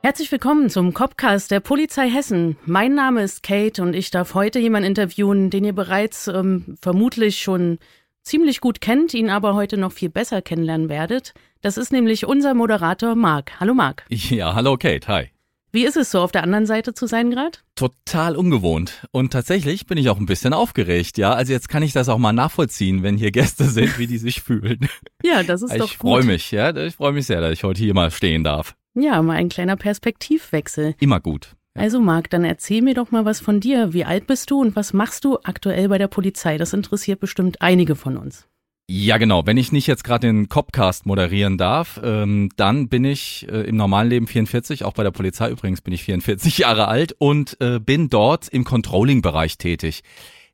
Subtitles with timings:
[0.00, 2.56] Herzlich willkommen zum Copcast der Polizei Hessen.
[2.64, 7.38] Mein Name ist Kate und ich darf heute jemanden interviewen, den ihr bereits ähm, vermutlich
[7.42, 7.78] schon
[8.22, 11.34] ziemlich gut kennt, ihn aber heute noch viel besser kennenlernen werdet.
[11.62, 13.58] Das ist nämlich unser Moderator Marc.
[13.58, 14.04] Hallo Marc.
[14.08, 15.30] Ja, hallo Kate, hi.
[15.72, 17.58] Wie ist es so, auf der anderen Seite zu sein gerade?
[17.74, 19.06] Total ungewohnt.
[19.10, 21.34] Und tatsächlich bin ich auch ein bisschen aufgeregt, ja.
[21.34, 24.42] Also jetzt kann ich das auch mal nachvollziehen, wenn hier Gäste sind, wie die sich
[24.42, 24.88] fühlen.
[25.24, 25.90] Ja, das ist ich doch gut.
[25.90, 26.74] Ich freue mich, ja.
[26.74, 28.76] Ich freue mich sehr, dass ich heute hier mal stehen darf.
[29.00, 30.94] Ja, mal ein kleiner Perspektivwechsel.
[30.98, 31.54] Immer gut.
[31.76, 31.82] Ja.
[31.82, 33.92] Also Marc, dann erzähl mir doch mal was von dir.
[33.92, 36.58] Wie alt bist du und was machst du aktuell bei der Polizei?
[36.58, 38.48] Das interessiert bestimmt einige von uns.
[38.90, 39.44] Ja, genau.
[39.44, 43.76] Wenn ich nicht jetzt gerade den Copcast moderieren darf, ähm, dann bin ich äh, im
[43.76, 47.80] normalen Leben 44, auch bei der Polizei übrigens bin ich 44 Jahre alt und äh,
[47.80, 50.02] bin dort im Controlling-Bereich tätig.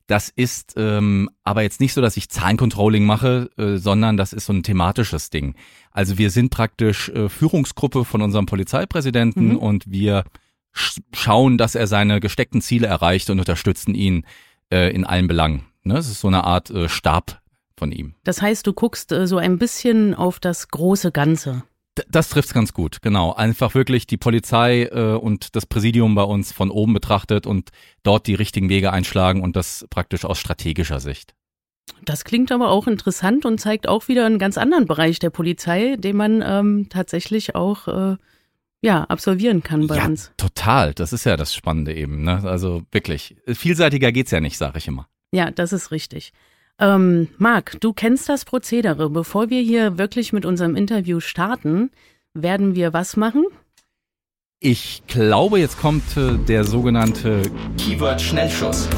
[0.07, 4.45] Das ist ähm, aber jetzt nicht so, dass ich Zahlencontrolling mache, äh, sondern das ist
[4.45, 5.55] so ein thematisches Ding.
[5.91, 9.57] Also wir sind praktisch äh, Führungsgruppe von unserem Polizeipräsidenten mhm.
[9.57, 10.23] und wir
[10.73, 14.25] sch schauen, dass er seine gesteckten Ziele erreicht und unterstützen ihn
[14.71, 15.65] äh, in allen Belangen.
[15.83, 15.95] Ne?
[15.95, 17.41] Das ist so eine Art äh, Stab
[17.77, 18.13] von ihm.
[18.23, 21.63] Das heißt, du guckst äh, so ein bisschen auf das große Ganze.
[22.09, 23.33] Das trifft's ganz gut, genau.
[23.33, 27.69] Einfach wirklich die Polizei äh, und das Präsidium bei uns von oben betrachtet und
[28.03, 31.33] dort die richtigen Wege einschlagen und das praktisch aus strategischer Sicht.
[32.03, 35.95] Das klingt aber auch interessant und zeigt auch wieder einen ganz anderen Bereich der Polizei,
[35.97, 38.17] den man ähm, tatsächlich auch äh,
[38.81, 40.31] ja absolvieren kann bei ja, uns.
[40.37, 42.23] Total, das ist ja das Spannende eben.
[42.23, 42.41] Ne?
[42.43, 45.07] Also wirklich vielseitiger geht's ja nicht, sage ich immer.
[45.31, 46.33] Ja, das ist richtig.
[46.77, 49.09] Ähm, Marc, du kennst das Prozedere.
[49.09, 51.91] Bevor wir hier wirklich mit unserem Interview starten,
[52.33, 53.45] werden wir was machen?
[54.59, 57.43] Ich glaube, jetzt kommt äh, der sogenannte
[57.77, 58.89] Keyword-Schnellschuss.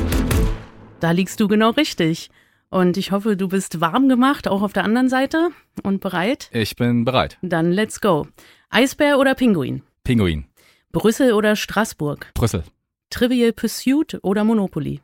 [0.99, 2.29] Da liegst du genau richtig.
[2.69, 5.49] Und ich hoffe, du bist warm gemacht, auch auf der anderen Seite
[5.83, 6.49] und bereit?
[6.51, 7.38] Ich bin bereit.
[7.41, 8.27] Dann let's go.
[8.69, 9.83] Eisbär oder Pinguin?
[10.03, 10.45] Pinguin.
[10.91, 12.31] Brüssel oder Straßburg?
[12.33, 12.63] Brüssel.
[13.09, 15.01] Trivial Pursuit oder Monopoly?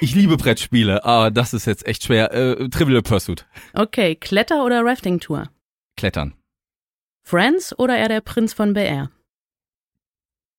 [0.00, 2.32] Ich liebe Brettspiele, aber das ist jetzt echt schwer.
[2.32, 3.46] Äh, Trivial Pursuit.
[3.72, 5.48] Okay, Kletter- oder Rafting-Tour?
[5.96, 6.34] Klettern.
[7.22, 9.10] Friends oder eher der Prinz von Bel Air?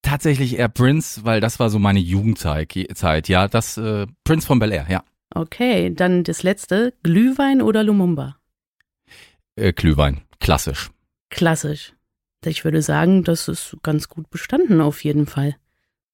[0.02, 3.28] Tatsächlich eher Prince, weil das war so meine Jugendzeit.
[3.28, 5.04] Ja, das äh, Prince von Bel Air, ja.
[5.34, 6.94] Okay, dann das letzte.
[7.04, 8.38] Glühwein oder Lumumba?
[9.56, 10.22] Äh, Glühwein.
[10.40, 10.90] Klassisch.
[11.30, 11.94] Klassisch.
[12.46, 15.56] Ich würde sagen, das ist ganz gut bestanden auf jeden Fall.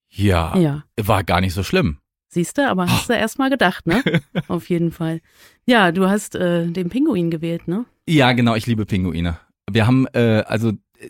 [0.10, 0.84] Ja, ja.
[1.00, 2.00] war gar nicht so schlimm.
[2.34, 4.04] Siehst du, aber hast du erst mal gedacht, ne?
[4.48, 5.22] Auf jeden Fall.
[5.68, 7.86] Ja, du hast äh, den Pinguin gewählt, ne?
[8.10, 9.38] Ja, genau, ich liebe Pinguine.
[9.70, 11.10] Wir haben, äh, also äh,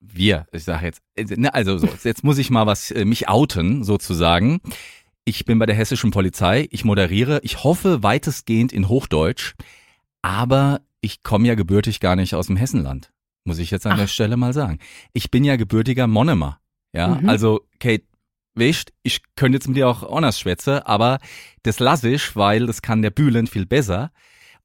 [0.00, 3.28] wir, ich sage jetzt, äh, ne, also so, jetzt muss ich mal was äh, mich
[3.28, 4.60] outen, sozusagen.
[5.26, 9.54] Ich bin bei der hessischen Polizei, ich moderiere, ich hoffe weitestgehend in Hochdeutsch,
[10.22, 13.12] aber ich komme ja gebürtig gar nicht aus dem Hessenland,
[13.44, 13.98] muss ich jetzt an Ach.
[13.98, 14.78] der Stelle mal sagen.
[15.12, 16.58] Ich bin ja gebürtiger Monemer.
[16.94, 17.28] Ja, mhm.
[17.28, 18.04] also Kate,
[18.58, 21.18] weißt, ich könnte jetzt mit dir auch anders schwätzen, aber
[21.62, 24.10] das lasse ich, weil das kann der Bühlen viel besser.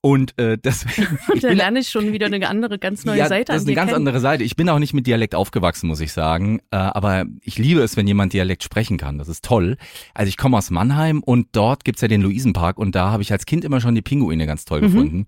[0.06, 1.18] Und äh, deswegen.
[1.32, 3.54] Und da lerne ich schon wieder eine andere, ganz neue ja, Seite.
[3.54, 4.02] Das ist eine ganz kennen.
[4.02, 4.44] andere Seite.
[4.44, 6.60] Ich bin auch nicht mit Dialekt aufgewachsen, muss ich sagen.
[6.72, 9.18] Äh, aber ich liebe es, wenn jemand Dialekt sprechen kann.
[9.18, 9.78] Das ist toll.
[10.14, 13.32] Also ich komme aus Mannheim und dort gibt's ja den Luisenpark und da habe ich
[13.32, 14.86] als Kind immer schon die Pinguine ganz toll mhm.
[14.86, 15.28] gefunden.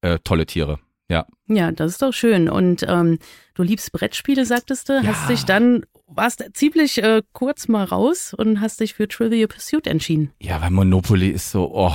[0.00, 0.78] Äh, tolle Tiere.
[1.08, 1.26] Ja.
[1.48, 2.48] Ja, das ist doch schön.
[2.48, 3.18] Und ähm,
[3.54, 5.02] du liebst Brettspiele, sagtest du, ja.
[5.04, 9.86] hast dich dann warst ziemlich äh, kurz mal raus und hast dich für Trivial Pursuit
[9.86, 10.32] entschieden.
[10.40, 11.92] Ja, weil Monopoly ist so, oh,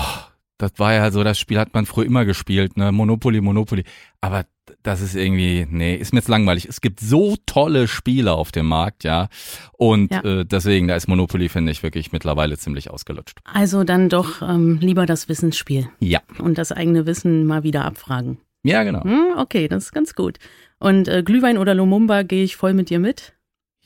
[0.57, 2.91] das war ja so, das Spiel hat man früher immer gespielt, ne?
[2.91, 3.83] Monopoly, Monopoly.
[4.19, 4.45] Aber
[4.83, 6.65] das ist irgendwie, nee, ist mir jetzt langweilig.
[6.67, 9.29] Es gibt so tolle Spiele auf dem Markt, ja.
[9.71, 10.21] Und ja.
[10.23, 13.39] Äh, deswegen, da ist Monopoly, finde ich, wirklich mittlerweile ziemlich ausgelutscht.
[13.45, 15.89] Also dann doch ähm, lieber das Wissensspiel.
[15.99, 16.19] Ja.
[16.39, 18.39] Und das eigene Wissen mal wieder abfragen.
[18.63, 19.03] Ja, genau.
[19.03, 20.37] Hm, okay, das ist ganz gut.
[20.79, 23.33] Und äh, Glühwein oder Lumumba gehe ich voll mit dir mit.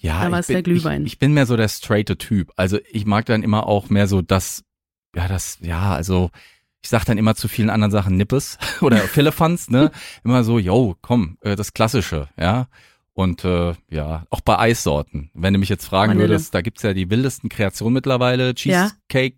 [0.03, 1.05] Ja, da war es der Glühwein.
[1.05, 2.51] Ich, ich, bin mehr so der straighte Typ.
[2.57, 4.65] Also ich mag dann immer auch mehr so das,
[5.15, 6.29] ja, das, ja, also
[6.81, 9.91] ich sag dann immer zu vielen anderen Sachen Nippes oder Philippans, ne?
[10.25, 12.67] Immer so, yo, komm, äh, das Klassische, ja.
[13.13, 15.29] Und äh, ja, auch bei Eissorten.
[15.33, 16.29] Wenn du mich jetzt fragen Vanille.
[16.29, 18.55] würdest, da gibt's ja die wildesten Kreationen mittlerweile.
[18.55, 19.37] Cheesecake,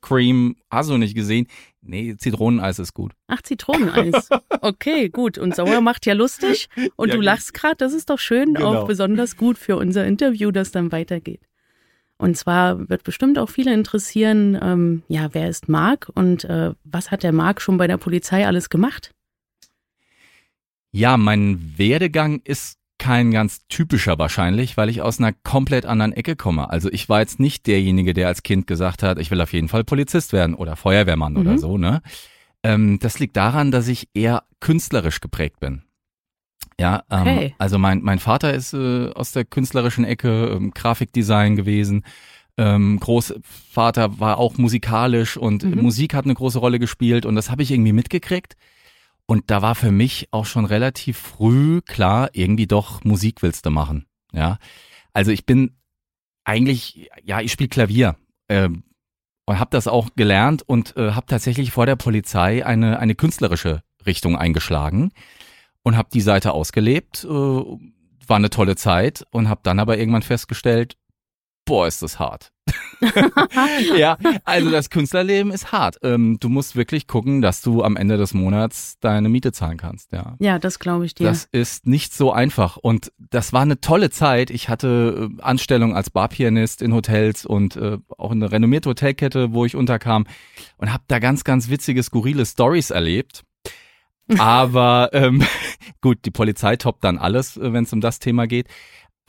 [0.00, 1.46] Cream, hast du nicht gesehen?
[1.80, 3.12] Nee, Zitroneneis ist gut.
[3.28, 4.28] Ach, Zitroneneis.
[4.60, 5.38] Okay, gut.
[5.38, 6.68] Und sauer macht ja lustig.
[6.96, 8.74] Und Ja, du lachst gerade, das ist doch schön, Genau.
[8.82, 11.40] auch besonders gut für unser Interview, das dann weitergeht.
[12.18, 17.10] Und zwar wird bestimmt auch viele interessieren, ähm, ja, wer ist Marc und äh, was
[17.12, 19.14] hat der Marc schon bei der Polizei alles gemacht?
[20.90, 26.36] Ja, mein Werdegang ist kein ganz typischer wahrscheinlich, weil ich aus einer komplett anderen Ecke
[26.36, 26.68] komme.
[26.70, 29.68] Also ich war jetzt nicht derjenige, der als Kind gesagt hat, ich will auf jeden
[29.68, 31.38] Fall Polizist werden oder Feuerwehrmann Mhm.
[31.40, 32.02] oder so, ne?
[32.64, 35.82] Ähm, das liegt daran, dass ich eher künstlerisch geprägt bin.
[36.80, 37.54] Ja, ähm, Okay.
[37.58, 42.04] also mein, mein Vater ist äh, aus der künstlerischen Ecke ähm, Grafikdesign gewesen.
[42.56, 45.82] Ähm, Großvater war auch musikalisch und Mhm.
[45.82, 48.56] Musik hat eine große Rolle gespielt und das habe ich irgendwie mitgekriegt.
[49.30, 53.70] Und da war für mich auch schon relativ früh klar, irgendwie doch Musik willst du
[53.70, 54.06] machen.
[54.32, 54.58] Ja,
[55.12, 55.76] also ich bin
[56.44, 58.16] eigentlich, ja, ich spiele Klavier
[58.48, 58.84] ähm,
[59.44, 63.82] und habe das auch gelernt und äh, habe tatsächlich vor der Polizei eine eine künstlerische
[64.06, 65.12] Richtung eingeschlagen
[65.82, 67.24] und habe die Seite ausgelebt.
[67.24, 70.96] Äh, war eine tolle Zeit und habe dann aber irgendwann festgestellt,
[71.66, 72.52] boah, ist das hart.
[73.96, 75.98] ja, also das Künstlerleben ist hart.
[76.02, 80.12] Ähm, du musst wirklich gucken, dass du am Ende des Monats deine Miete zahlen kannst.
[80.12, 80.36] Ja.
[80.38, 81.28] Ja, das glaube ich dir.
[81.28, 84.50] Das ist nicht so einfach und das war eine tolle Zeit.
[84.50, 89.64] Ich hatte äh, Anstellung als Barpianist in Hotels und äh, auch eine renommierte Hotelkette, wo
[89.64, 90.26] ich unterkam
[90.76, 93.44] und habe da ganz, ganz witzige, skurrile Stories erlebt.
[94.38, 95.42] Aber ähm,
[96.00, 98.68] gut, die Polizei toppt dann alles, äh, wenn es um das Thema geht.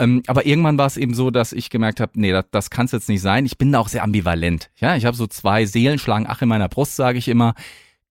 [0.00, 2.86] Ähm, aber irgendwann war es eben so, dass ich gemerkt habe, nee, das, das kann
[2.86, 3.44] es jetzt nicht sein.
[3.46, 4.70] Ich bin da auch sehr ambivalent.
[4.76, 7.54] Ja, ich habe so zwei Seelen schlagen ach in meiner Brust, sage ich immer.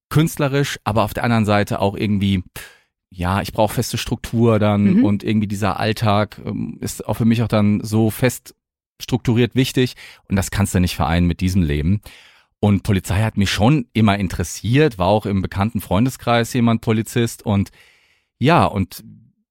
[0.10, 2.44] Künstlerisch, aber auf der anderen Seite auch irgendwie,
[3.10, 5.06] ja, ich brauche feste Struktur dann Mhm.
[5.06, 8.56] und irgendwie dieser Alltag ähm, ist auch für mich auch dann so fest
[9.02, 9.96] strukturiert wichtig
[10.28, 12.02] und das kannst du nicht vereinen mit diesem Leben.
[12.60, 17.70] Und Polizei hat mich schon immer interessiert, war auch im bekannten Freundeskreis jemand Polizist und
[18.40, 19.04] ja, und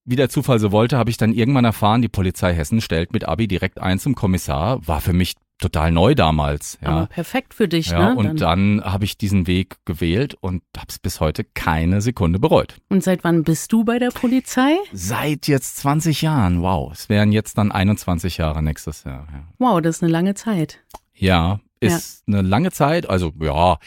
[0.09, 3.27] wie der Zufall so wollte, habe ich dann irgendwann erfahren, die Polizei Hessen stellt mit
[3.29, 4.87] Abi direkt ein zum Kommissar.
[4.87, 6.79] War für mich total neu damals.
[6.81, 6.89] Ja.
[6.89, 8.17] Aber perfekt für dich, Ja, ne?
[8.17, 12.77] und dann habe ich diesen Weg gewählt und habe es bis heute keine Sekunde bereut.
[12.89, 14.77] und seit wann bist du bei der Polizei?
[14.93, 16.93] Seit jetzt 20 Jahren, wow.
[16.93, 19.27] Es wären jetzt dann 21 Jahre nächstes Jahr.
[19.33, 20.81] Ja, Wow, das ist eine lange Zeit.
[21.15, 23.09] ja ist eine lange Zeit.
[23.09, 23.79] Also ja,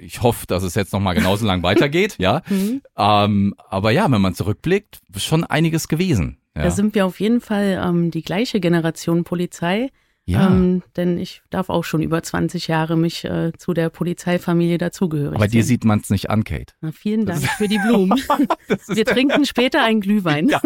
[0.00, 2.16] ich hoffe, dass es jetzt noch mal genauso lang weitergeht.
[2.18, 2.82] Ja, Mhm.
[2.96, 6.38] ähm, aber ja, wenn man zurückblickt, ist schon einiges gewesen.
[6.56, 9.90] Ja, Da sind wir auf jeden Fall ähm, die gleiche Generation Polizei.
[10.26, 10.48] ja.
[10.48, 15.36] Ähm, denn ich darf auch schon über 20 Jahre mich äh, zu der Polizeifamilie dazugehörig
[15.36, 16.74] aber dir sieht man es nicht an, Kate.
[16.80, 18.20] Na, vielen Dank für die Blumen.
[18.88, 20.48] Wir trinken später einen Glühwein.
[20.50, 20.60] Ja.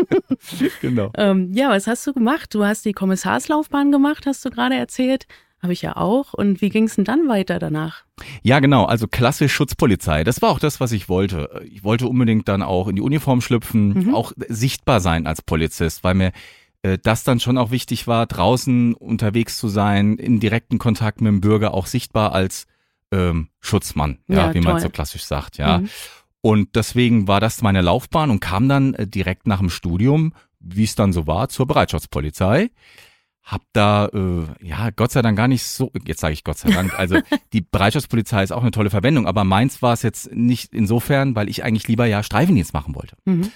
[0.81, 1.13] Genau.
[1.17, 2.55] Ähm, ja, was hast du gemacht?
[2.55, 5.27] Du hast die Kommissarslaufbahn gemacht, hast du gerade erzählt.
[5.63, 6.35] Habe ich ja auch.
[6.35, 8.03] Und wie ging es denn dann weiter danach?
[8.43, 8.85] Ja, genau.
[8.85, 10.25] Also klassisch Schutzpolizei.
[10.25, 11.63] Das war auch das, was ich wollte.
[11.71, 14.15] Ich wollte unbedingt dann auch in die Uniform schlüpfen, Mhm.
[14.15, 16.33] auch sichtbar sein als Polizist, weil mir
[16.83, 21.29] äh, das dann schon auch wichtig war, draußen unterwegs zu sein, in direkten Kontakt mit
[21.31, 22.67] dem Bürger, auch sichtbar als
[23.13, 24.81] ähm, Schutzmann, ja, Ja, wie man toll.
[24.81, 25.79] so klassisch sagt, ja.
[25.79, 25.89] Mhm.
[26.41, 30.83] Und deswegen war das meine Laufbahn und kam dann äh, direkt nach dem Studium, wie
[30.83, 32.71] es dann so war, zur Bereitschaftspolizei.
[33.43, 36.71] Hab da, äh, ja, Gott sei Dank gar nicht so, jetzt sage ich Gott sei
[36.71, 37.19] Dank, also
[37.53, 41.49] die Bereitschaftspolizei ist auch eine tolle Verwendung, aber meins war es jetzt nicht insofern, weil
[41.49, 43.17] ich eigentlich lieber ja Streifendienst machen wollte.
[43.25, 43.51] Mhm.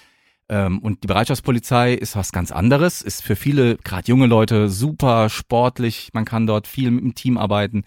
[0.48, 5.28] Ähm, und die Bereitschaftspolizei ist was ganz anderes, ist für viele, gerade junge Leute, super
[5.28, 7.84] sportlich, man kann dort viel mit dem Team arbeiten.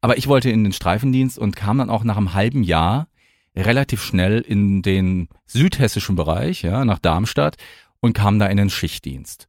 [0.00, 3.08] Aber ich wollte in den Streifendienst und kam dann auch nach einem halben Jahr
[3.56, 7.56] relativ schnell in den südhessischen Bereich, ja, nach Darmstadt
[8.00, 9.48] und kam da in den Schichtdienst.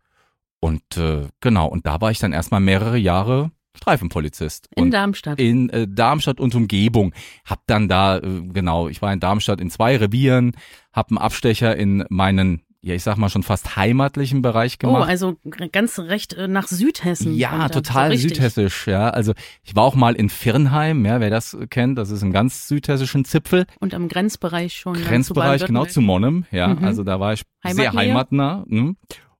[0.59, 4.67] Und äh, genau, und da war ich dann erstmal mehrere Jahre Streifenpolizist.
[4.75, 5.39] In Darmstadt.
[5.39, 7.13] in äh, Darmstadt und Umgebung.
[7.45, 10.53] Hab dann da, äh, genau, ich war in Darmstadt in zwei Revieren,
[10.91, 15.09] hab einen Abstecher in meinen, ja, ich sag mal schon fast heimatlichen Bereich oh, gemacht.
[15.09, 15.37] also
[15.71, 17.35] ganz recht äh, nach Südhessen.
[17.35, 19.09] Ja, total So südhessisch, ja.
[19.09, 19.33] Also
[19.63, 22.67] ich war auch mal in Firnheim, ja, wer das äh, kennt, das ist im ganz
[22.67, 24.95] südhessischen Zipfel, Und am Grenzbereich schon.
[24.95, 25.91] zu Grenzbereich genau Baden-Württemberg.
[25.91, 26.69] zu Monnem, ja.
[26.69, 26.83] Mhm.
[26.83, 28.09] Also da war ich sehr Heimatnähe?
[28.09, 28.63] heimatnah.
[28.67, 28.93] Mh.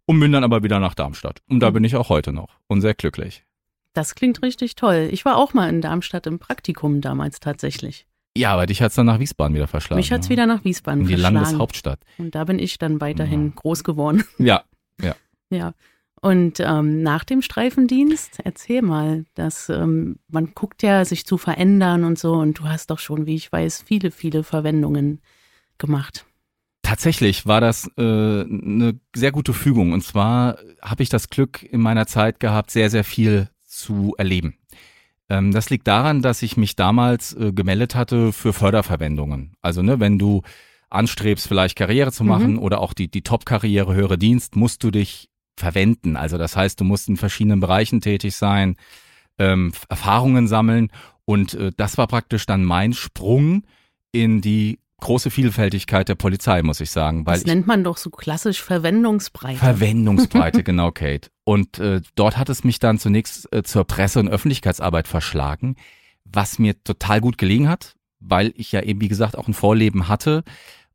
[0.08, 1.42] Und bin dann aber wieder nach Darmstadt.
[1.50, 1.76] Und da Mhm.
[1.76, 3.44] bin ich auch heute noch und sehr glücklich.
[3.94, 5.10] Das klingt richtig toll.
[5.12, 8.06] Ich war auch mal in Darmstadt im Praktikum damals tatsächlich.
[8.38, 10.00] Ja, aber dich hat's dann nach Wiesbaden wieder verschlagen.
[10.00, 10.34] Mich hat's ne?
[10.34, 11.36] wieder nach Wiesbaden in die verschlagen.
[11.36, 12.00] Landeshauptstadt.
[12.20, 13.52] Und da bin ich dann weiterhin Ja.
[13.56, 14.24] groß geworden.
[14.38, 14.64] Ja,
[15.50, 15.74] Ja.
[16.22, 22.04] Und ähm, nach dem Streifendienst, erzähl mal, dass ähm, man guckt ja, sich zu verändern
[22.04, 22.34] und so.
[22.34, 25.22] Und du hast doch schon, wie ich weiß, viele, viele Verwendungen
[25.78, 26.26] gemacht.
[26.82, 29.92] Tatsächlich war das äh, eine sehr gute Fügung.
[29.92, 34.56] Und zwar habe ich das Glück in meiner Zeit gehabt, sehr, sehr viel zu erleben.
[35.30, 39.56] Ähm, das liegt daran, dass ich mich damals äh, gemeldet hatte für Förderverwendungen.
[39.62, 40.44] Also ne, wenn du
[40.90, 42.60] anstrebst, vielleicht Karriere zu machen mhm.
[42.60, 46.16] oder auch die, die Top-Karriere, höhere Dienst, musst du dich verwenden.
[46.16, 48.78] Also das heißt, du musst in verschiedenen Bereichen tätig sein,
[49.38, 50.92] ähm, Erfahrungen sammeln
[51.26, 53.64] und äh, das war praktisch dann mein Sprung
[54.12, 57.26] in die große Vielfältigkeit der Polizei, muss ich sagen.
[57.26, 59.60] Weil das nennt man doch so klassisch Verwendungsbreite.
[59.60, 61.30] Verwendungsbreite, genau, Kate.
[61.44, 65.76] Und äh, dort hat es mich dann zunächst äh, zur Presse- und Öffentlichkeitsarbeit verschlagen,
[66.26, 70.08] was mir total gut gelegen hat, weil ich ja eben, wie gesagt, auch ein Vorleben
[70.08, 70.44] hatte.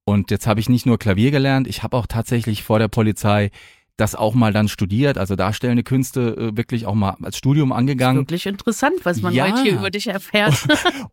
[0.05, 3.51] Und jetzt habe ich nicht nur Klavier gelernt, ich habe auch tatsächlich vor der Polizei
[3.97, 8.23] das auch mal dann studiert, also darstellende Künste äh, wirklich auch mal als Studium angegangen.
[8.23, 9.47] wirklich interessant, was man ja.
[9.47, 10.55] heute hier über dich erfährt.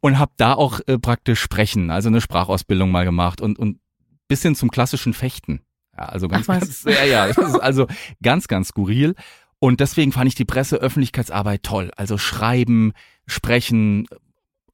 [0.02, 3.80] und habe da auch äh, praktisch sprechen, also eine Sprachausbildung mal gemacht und und
[4.28, 5.62] bis hin zum klassischen Fechten.
[5.98, 7.88] Ja, also ganz, Ach, ganz ja, ja, ist also
[8.22, 9.16] ganz, ganz skurril.
[9.60, 11.92] Und deswegen fand ich die Presse-Öffentlichkeitsarbeit toll.
[11.98, 12.94] Also schreiben,
[13.28, 14.08] sprechen,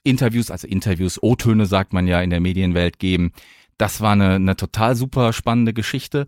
[0.03, 3.31] Interviews, also Interviews, O-Töne sagt man ja in der Medienwelt geben.
[3.79, 6.27] Das war eine, eine total super spannende Geschichte.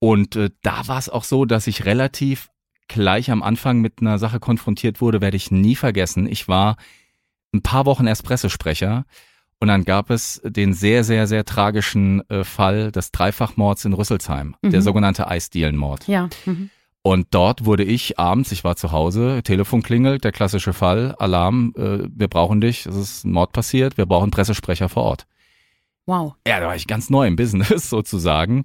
[0.00, 2.48] Und äh, da war es auch so, dass ich relativ
[2.88, 6.26] gleich am Anfang mit einer Sache konfrontiert wurde, werde ich nie vergessen.
[6.26, 6.76] Ich war
[7.54, 9.04] ein paar Wochen erst Pressesprecher
[9.60, 14.56] und dann gab es den sehr, sehr, sehr tragischen äh, Fall des Dreifachmords in Rüsselsheim,
[14.62, 14.70] mhm.
[14.70, 16.08] der sogenannte Eisdielenmord.
[16.08, 16.28] Ja.
[16.46, 16.70] Mhm.
[17.02, 21.72] Und dort wurde ich abends, ich war zu Hause, Telefon klingelt, der klassische Fall, Alarm,
[21.76, 25.26] äh, wir brauchen dich, es ist ein Mord passiert, wir brauchen Pressesprecher vor Ort.
[26.06, 26.34] Wow.
[26.46, 28.64] Ja, da war ich ganz neu im Business sozusagen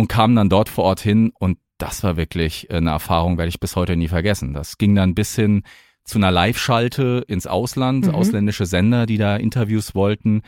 [0.00, 3.60] und kam dann dort vor Ort hin und das war wirklich eine Erfahrung, werde ich
[3.60, 4.54] bis heute nie vergessen.
[4.54, 5.62] Das ging dann bis hin
[6.04, 8.14] zu einer Live-Schalte ins Ausland, mhm.
[8.14, 10.40] ausländische Sender, die da Interviews wollten.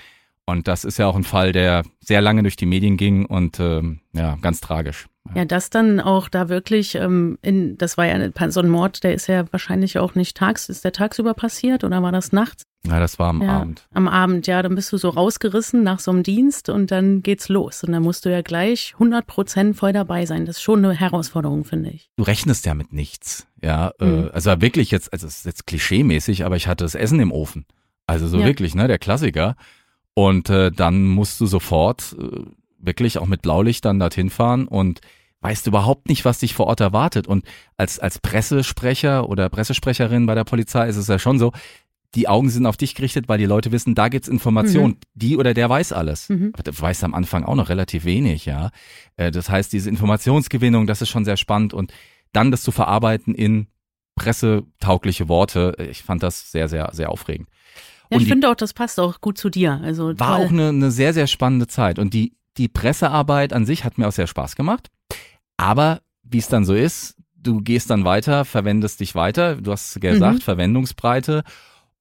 [0.46, 3.60] Und das ist ja auch ein Fall, der sehr lange durch die Medien ging und
[3.60, 5.06] ähm, ja, ganz tragisch.
[5.34, 9.12] Ja, das dann auch da wirklich, ähm, in, das war ja so ein Mord, der
[9.12, 12.64] ist ja wahrscheinlich auch nicht tags, ist der tagsüber passiert oder war das nachts?
[12.86, 13.86] Ja, das war am ja, Abend.
[13.94, 17.48] Am Abend, ja, dann bist du so rausgerissen nach so einem Dienst und dann geht's
[17.48, 17.84] los.
[17.84, 20.46] Und dann musst du ja gleich 100 Prozent voll dabei sein.
[20.46, 22.10] Das ist schon eine Herausforderung, finde ich.
[22.16, 23.92] Du rechnest ja mit nichts, ja.
[24.00, 24.30] Äh, mhm.
[24.32, 27.66] also wirklich jetzt, also es ist jetzt klischeemäßig, aber ich hatte das Essen im Ofen.
[28.06, 28.46] Also so ja.
[28.46, 29.54] wirklich, ne, der Klassiker.
[30.14, 32.40] Und äh, dann musst du sofort äh,
[32.78, 35.00] wirklich auch mit Blaulicht dann dorthin fahren und
[35.40, 37.26] weißt überhaupt nicht, was dich vor Ort erwartet.
[37.26, 37.44] Und
[37.76, 41.52] als, als Pressesprecher oder Pressesprecherin bei der Polizei ist es ja schon so,
[42.14, 44.94] die Augen sind auf dich gerichtet, weil die Leute wissen, da gibt's Informationen.
[44.94, 45.00] Mhm.
[45.14, 46.28] Die oder der weiß alles.
[46.28, 46.50] Mhm.
[46.52, 48.70] Aber der weiß am Anfang auch noch relativ wenig, ja.
[49.16, 51.92] Äh, das heißt, diese Informationsgewinnung, das ist schon sehr spannend und
[52.32, 53.68] dann das zu verarbeiten in
[54.14, 57.48] pressetaugliche Worte, äh, ich fand das sehr, sehr, sehr aufregend.
[58.10, 59.80] Ja, ich finde auch, das passt auch gut zu dir.
[59.82, 60.46] Also war toll.
[60.46, 61.98] auch eine, eine sehr, sehr spannende Zeit.
[61.98, 64.88] Und die, die Pressearbeit an sich hat mir auch sehr Spaß gemacht.
[65.56, 69.98] Aber wie es dann so ist, du gehst dann weiter, verwendest dich weiter, du hast
[69.98, 70.40] gesagt, mhm.
[70.40, 71.42] Verwendungsbreite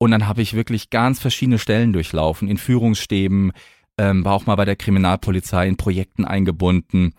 [0.01, 3.51] und dann habe ich wirklich ganz verschiedene Stellen durchlaufen, in Führungsstäben,
[3.99, 7.13] ähm, war auch mal bei der Kriminalpolizei in Projekten eingebunden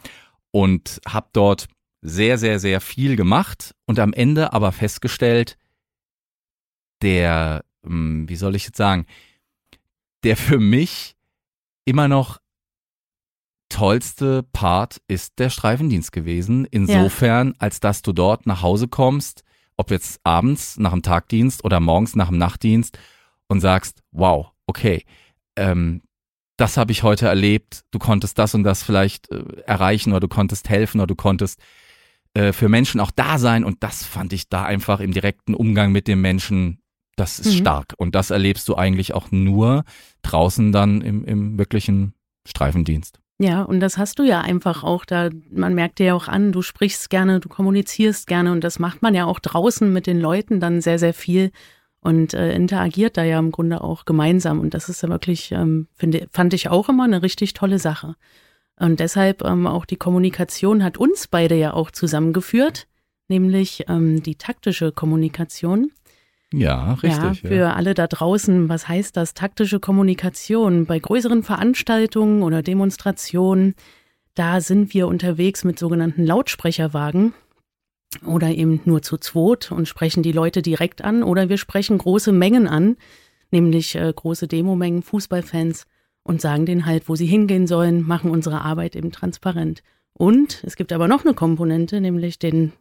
[0.50, 1.68] und habe dort
[2.00, 5.56] sehr, sehr, sehr viel gemacht und am Ende aber festgestellt,
[7.02, 9.06] der, hm, wie soll ich jetzt sagen,
[10.24, 11.14] der für mich
[11.84, 12.40] immer noch
[13.68, 16.66] tollste Part ist der Streifendienst gewesen.
[16.68, 17.54] Insofern, ja.
[17.60, 19.44] als dass du dort nach Hause kommst,
[19.76, 22.98] ob jetzt abends nach dem Tagdienst oder morgens nach dem Nachtdienst
[23.48, 25.04] und sagst, wow, okay,
[25.56, 26.02] ähm,
[26.56, 30.28] das habe ich heute erlebt, du konntest das und das vielleicht äh, erreichen oder du
[30.28, 31.60] konntest helfen oder du konntest
[32.34, 35.92] äh, für Menschen auch da sein und das fand ich da einfach im direkten Umgang
[35.92, 36.80] mit dem Menschen,
[37.16, 37.58] das ist mhm.
[37.58, 39.84] stark und das erlebst du eigentlich auch nur
[40.22, 42.14] draußen dann im, im wirklichen
[42.46, 43.21] Streifendienst.
[43.42, 45.28] Ja, und das hast du ja einfach auch da.
[45.50, 49.02] Man merkt dir ja auch an, du sprichst gerne, du kommunizierst gerne und das macht
[49.02, 51.50] man ja auch draußen mit den Leuten dann sehr, sehr viel
[52.00, 54.60] und äh, interagiert da ja im Grunde auch gemeinsam.
[54.60, 58.14] Und das ist ja wirklich, ähm, finde, fand ich auch immer eine richtig tolle Sache.
[58.78, 62.86] Und deshalb ähm, auch die Kommunikation hat uns beide ja auch zusammengeführt,
[63.26, 65.90] nämlich ähm, die taktische Kommunikation.
[66.52, 67.42] Ja, richtig.
[67.42, 67.72] Ja, für ja.
[67.72, 69.34] alle da draußen, was heißt das?
[69.34, 70.86] Taktische Kommunikation.
[70.86, 73.74] Bei größeren Veranstaltungen oder Demonstrationen,
[74.34, 77.34] da sind wir unterwegs mit sogenannten Lautsprecherwagen
[78.26, 82.32] oder eben nur zu zweit und sprechen die Leute direkt an oder wir sprechen große
[82.32, 82.96] Mengen an,
[83.50, 85.86] nämlich äh, große Demomengen, Fußballfans
[86.22, 89.82] und sagen denen halt, wo sie hingehen sollen, machen unsere Arbeit eben transparent.
[90.12, 92.72] Und es gibt aber noch eine Komponente, nämlich den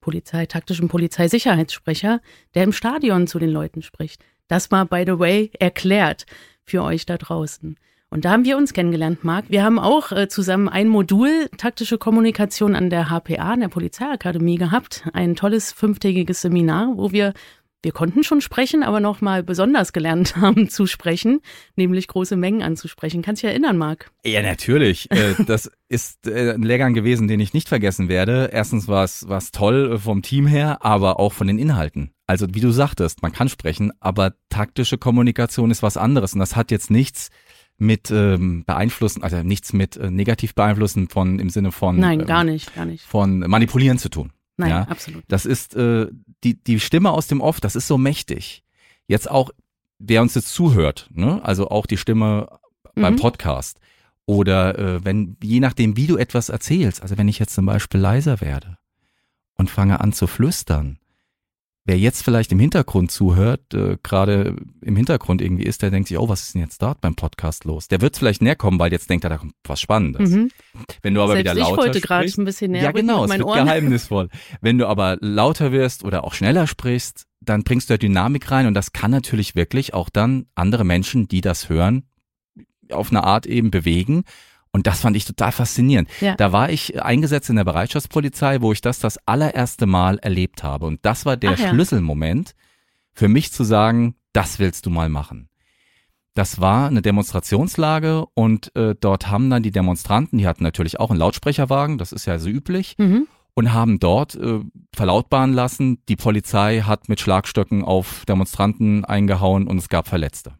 [0.00, 2.20] Polizei, taktischen Polizeisicherheitssprecher,
[2.54, 4.22] der im Stadion zu den Leuten spricht.
[4.48, 6.26] Das war, by the way, erklärt
[6.64, 7.76] für euch da draußen.
[8.10, 9.50] Und da haben wir uns kennengelernt, Marc.
[9.50, 14.56] Wir haben auch äh, zusammen ein Modul taktische Kommunikation an der HPA, an der Polizeiakademie
[14.56, 15.04] gehabt.
[15.12, 17.34] Ein tolles fünftägiges Seminar, wo wir
[17.82, 21.40] wir konnten schon sprechen, aber noch mal besonders gelernt haben zu sprechen,
[21.76, 23.22] nämlich große Mengen anzusprechen.
[23.22, 24.10] Kannst du dich erinnern, Marc?
[24.24, 25.10] Ja, natürlich.
[25.10, 28.50] Äh, das ist äh, ein Lehrgang gewesen, den ich nicht vergessen werde.
[28.52, 32.10] Erstens war es was toll äh, vom Team her, aber auch von den Inhalten.
[32.26, 36.56] Also wie du sagtest, man kann sprechen, aber taktische Kommunikation ist was anderes und das
[36.56, 37.30] hat jetzt nichts
[37.78, 42.26] mit ähm, beeinflussen, also nichts mit äh, negativ beeinflussen von im Sinne von Nein, ähm,
[42.26, 43.04] gar nicht, gar nicht.
[43.04, 44.32] von manipulieren zu tun.
[44.58, 44.82] Nein, ja?
[44.82, 45.24] absolut.
[45.28, 46.08] Das ist äh,
[46.44, 48.62] die die Stimme aus dem Off, das ist so mächtig.
[49.06, 49.50] Jetzt auch
[49.98, 51.40] wer uns jetzt zuhört, ne?
[51.44, 52.48] Also auch die Stimme
[52.94, 53.18] beim Mhm.
[53.18, 53.80] Podcast
[54.26, 58.00] oder äh, wenn je nachdem wie du etwas erzählst, also wenn ich jetzt zum Beispiel
[58.00, 58.76] leiser werde
[59.56, 60.98] und fange an zu flüstern,
[61.88, 66.18] wer jetzt vielleicht im Hintergrund zuhört, äh, gerade im Hintergrund irgendwie ist, der denkt sich,
[66.18, 67.88] oh, was ist denn jetzt dort beim Podcast los?
[67.88, 70.30] Der wird vielleicht näher kommen, weil jetzt denkt er, da kommt was Spannendes.
[70.30, 70.50] Mhm.
[71.00, 73.30] Wenn du aber Selbst wieder ich lauter wollte gerade ein bisschen näher ja, genau, es
[73.30, 73.64] wird Ohren.
[73.64, 74.28] geheimnisvoll.
[74.60, 78.66] Wenn du aber lauter wirst oder auch schneller sprichst, dann bringst du ja Dynamik rein
[78.66, 82.02] und das kann natürlich wirklich auch dann andere Menschen, die das hören,
[82.90, 84.24] auf eine Art eben bewegen.
[84.72, 86.08] Und das fand ich total faszinierend.
[86.20, 86.34] Ja.
[86.36, 90.86] Da war ich eingesetzt in der Bereitschaftspolizei, wo ich das das allererste Mal erlebt habe.
[90.86, 91.68] Und das war der Ach ja.
[91.70, 92.54] Schlüsselmoment
[93.12, 95.48] für mich zu sagen, das willst du mal machen.
[96.34, 101.10] Das war eine Demonstrationslage und äh, dort haben dann die Demonstranten, die hatten natürlich auch
[101.10, 103.26] einen Lautsprecherwagen, das ist ja so üblich, Mhm.
[103.54, 104.60] und haben dort äh,
[104.94, 110.52] verlautbaren lassen, die Polizei hat mit Schlagstöcken auf Demonstranten eingehauen und es gab Verletzte.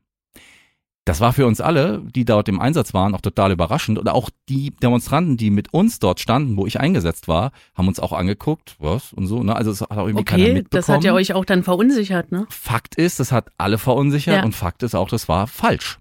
[1.09, 3.99] Das war für uns alle, die dort im Einsatz waren, auch total überraschend.
[3.99, 7.99] Und auch die Demonstranten, die mit uns dort standen, wo ich eingesetzt war, haben uns
[7.99, 9.43] auch angeguckt, was und so.
[9.43, 9.57] Ne?
[9.57, 10.79] Also es hat auch irgendwie keiner Okay, mitbekommen.
[10.87, 12.47] das hat ja euch auch dann verunsichert, ne?
[12.51, 14.45] Fakt ist, das hat alle verunsichert Ja.
[14.45, 15.99] und Fakt ist auch, das war falsch.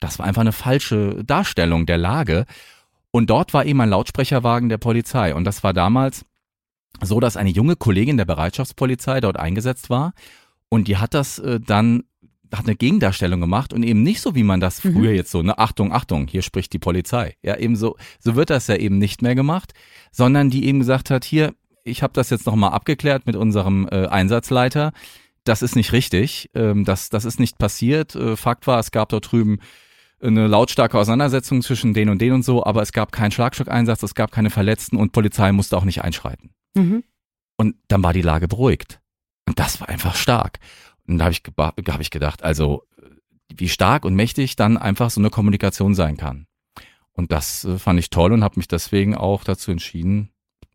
[0.00, 2.46] Das war einfach eine falsche Darstellung der Lage.
[3.10, 5.34] Und dort war eben ein Lautsprecherwagen der Polizei.
[5.34, 6.24] Und das war damals
[7.02, 10.14] so, dass eine junge Kollegin der Bereitschaftspolizei dort eingesetzt war.
[10.70, 12.04] Und die hat das äh, dann,
[12.54, 14.94] hat eine Gegendarstellung gemacht und eben nicht so, wie man das Mhm.
[14.94, 17.34] früher jetzt so, ne, Achtung, Achtung, hier spricht die Polizei.
[17.42, 19.72] Ja, eben so, so wird das ja eben nicht mehr gemacht,
[20.12, 21.54] sondern die eben gesagt hat, hier,
[21.84, 24.92] ich habe das jetzt nochmal abgeklärt mit unserem äh, Einsatzleiter.
[25.44, 26.50] Das ist nicht richtig.
[26.54, 28.14] Ähm, das, das ist nicht passiert.
[28.14, 29.58] Äh, Fakt war, es gab dort drüben
[30.20, 34.14] eine lautstarke Auseinandersetzung zwischen den und den und so, aber es gab keinen Schlagstockeinsatz, es
[34.14, 36.50] gab keine Verletzten und Polizei musste auch nicht einschreiten.
[36.74, 37.04] Mhm.
[37.58, 39.00] Und dann war die Lage beruhigt.
[39.46, 40.58] Und das war einfach stark.
[41.08, 41.42] Und da habe ich,
[41.88, 42.82] hab ich gedacht, also
[43.54, 46.46] wie stark und mächtig dann einfach so eine Kommunikation sein kann.
[47.12, 50.30] Und das äh, fand ich toll und habe mich deswegen auch dazu entschieden,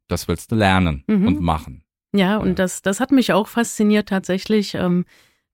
[0.08, 1.28] das willst du lernen Mhm.
[1.28, 1.84] und machen.
[2.14, 2.38] Ja, Ja.
[2.38, 5.06] und das, das hat mich auch fasziniert tatsächlich, ähm,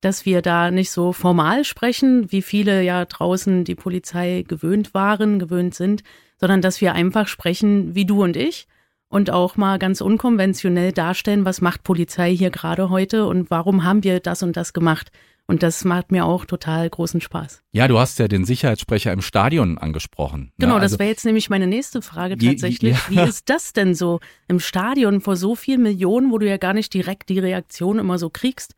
[0.02, 5.40] dass wir da nicht so formal sprechen, wie viele ja draußen die Polizei gewöhnt waren,
[5.40, 6.04] gewöhnt sind,
[6.40, 8.68] sondern dass wir einfach sprechen wie du und ich
[9.10, 14.04] und auch mal ganz unkonventionell darstellen, was macht Polizei hier gerade heute und warum haben
[14.04, 15.12] wir das und das gemacht.
[15.50, 17.64] Und das macht mir auch total großen Spaß.
[17.72, 20.52] Ja, du hast ja den Sicherheitssprecher im Stadion angesprochen.
[20.58, 20.82] Genau, ne?
[20.82, 22.98] das Also- wäre jetzt nämlich meine nächste Frage Die- die- tatsächlich.
[23.10, 23.26] ja.
[23.26, 26.74] Wie ist das denn so im Stadion vor so vielen Millionen, wo du ja gar
[26.74, 28.76] nicht direkt die Reaktion immer so kriegst?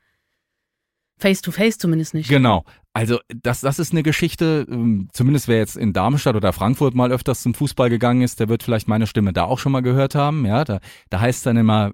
[1.17, 2.29] Face to face zumindest nicht.
[2.29, 2.63] Genau.
[2.93, 7.11] Also das, das ist eine Geschichte, ähm, zumindest wer jetzt in Darmstadt oder Frankfurt mal
[7.11, 10.15] öfters zum Fußball gegangen ist, der wird vielleicht meine Stimme da auch schon mal gehört
[10.15, 10.45] haben.
[10.45, 11.91] Ja, da, da heißt dann immer,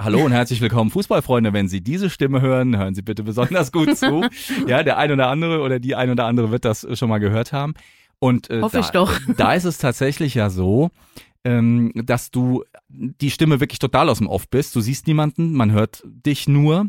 [0.00, 1.52] Hallo und herzlich willkommen, Fußballfreunde.
[1.52, 4.24] Wenn Sie diese Stimme hören, hören Sie bitte besonders gut zu.
[4.66, 7.52] Ja, der ein oder andere oder die ein oder andere wird das schon mal gehört
[7.52, 7.74] haben.
[8.18, 9.16] Und äh, Hoffe da, ich doch.
[9.36, 10.90] da ist es tatsächlich ja so,
[11.44, 14.74] ähm, dass du die Stimme wirklich total aus dem Off bist.
[14.74, 16.86] Du siehst niemanden, man hört dich nur.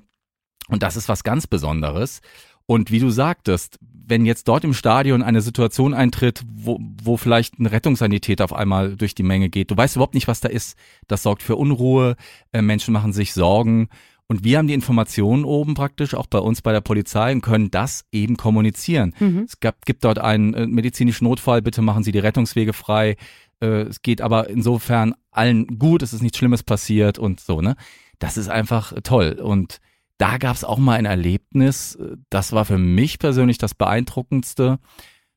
[0.70, 2.22] Und das ist was ganz Besonderes.
[2.66, 7.60] Und wie du sagtest, wenn jetzt dort im Stadion eine Situation eintritt, wo, wo vielleicht
[7.60, 10.78] ein Rettungsanität auf einmal durch die Menge geht, du weißt überhaupt nicht, was da ist.
[11.08, 12.16] Das sorgt für Unruhe,
[12.52, 13.90] äh, Menschen machen sich Sorgen.
[14.28, 17.72] Und wir haben die Informationen oben praktisch, auch bei uns bei der Polizei, und können
[17.72, 19.14] das eben kommunizieren.
[19.20, 19.46] Mhm.
[19.48, 23.18] Es gab, gibt dort einen äh, medizinischen Notfall, bitte machen Sie die Rettungswege frei.
[23.62, 27.76] Äh, es geht aber insofern allen gut, es ist nichts Schlimmes passiert und so, ne?
[28.20, 29.40] Das ist einfach toll.
[29.42, 29.80] Und
[30.24, 34.80] da gab es auch mal ein Erlebnis, äh, das war für mich persönlich das Beeindruckendste.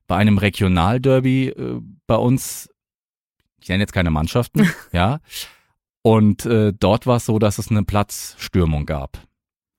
[0.07, 2.71] Bei einem Regionalderby äh, bei uns,
[3.61, 5.19] ich nenne jetzt keine Mannschaften, ja.
[6.03, 9.19] Und äh, dort war es so, dass es eine Platzstürmung gab.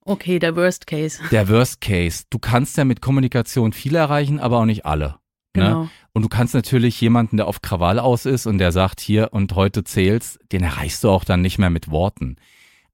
[0.01, 1.21] Okay, der Worst Case.
[1.31, 2.25] Der Worst Case.
[2.29, 5.19] Du kannst ja mit Kommunikation viel erreichen, aber auch nicht alle.
[5.55, 5.63] Ne?
[5.63, 5.89] Genau.
[6.11, 9.55] Und du kannst natürlich jemanden, der auf Krawall aus ist und der sagt hier und
[9.55, 12.35] heute zählst, den erreichst du auch dann nicht mehr mit Worten.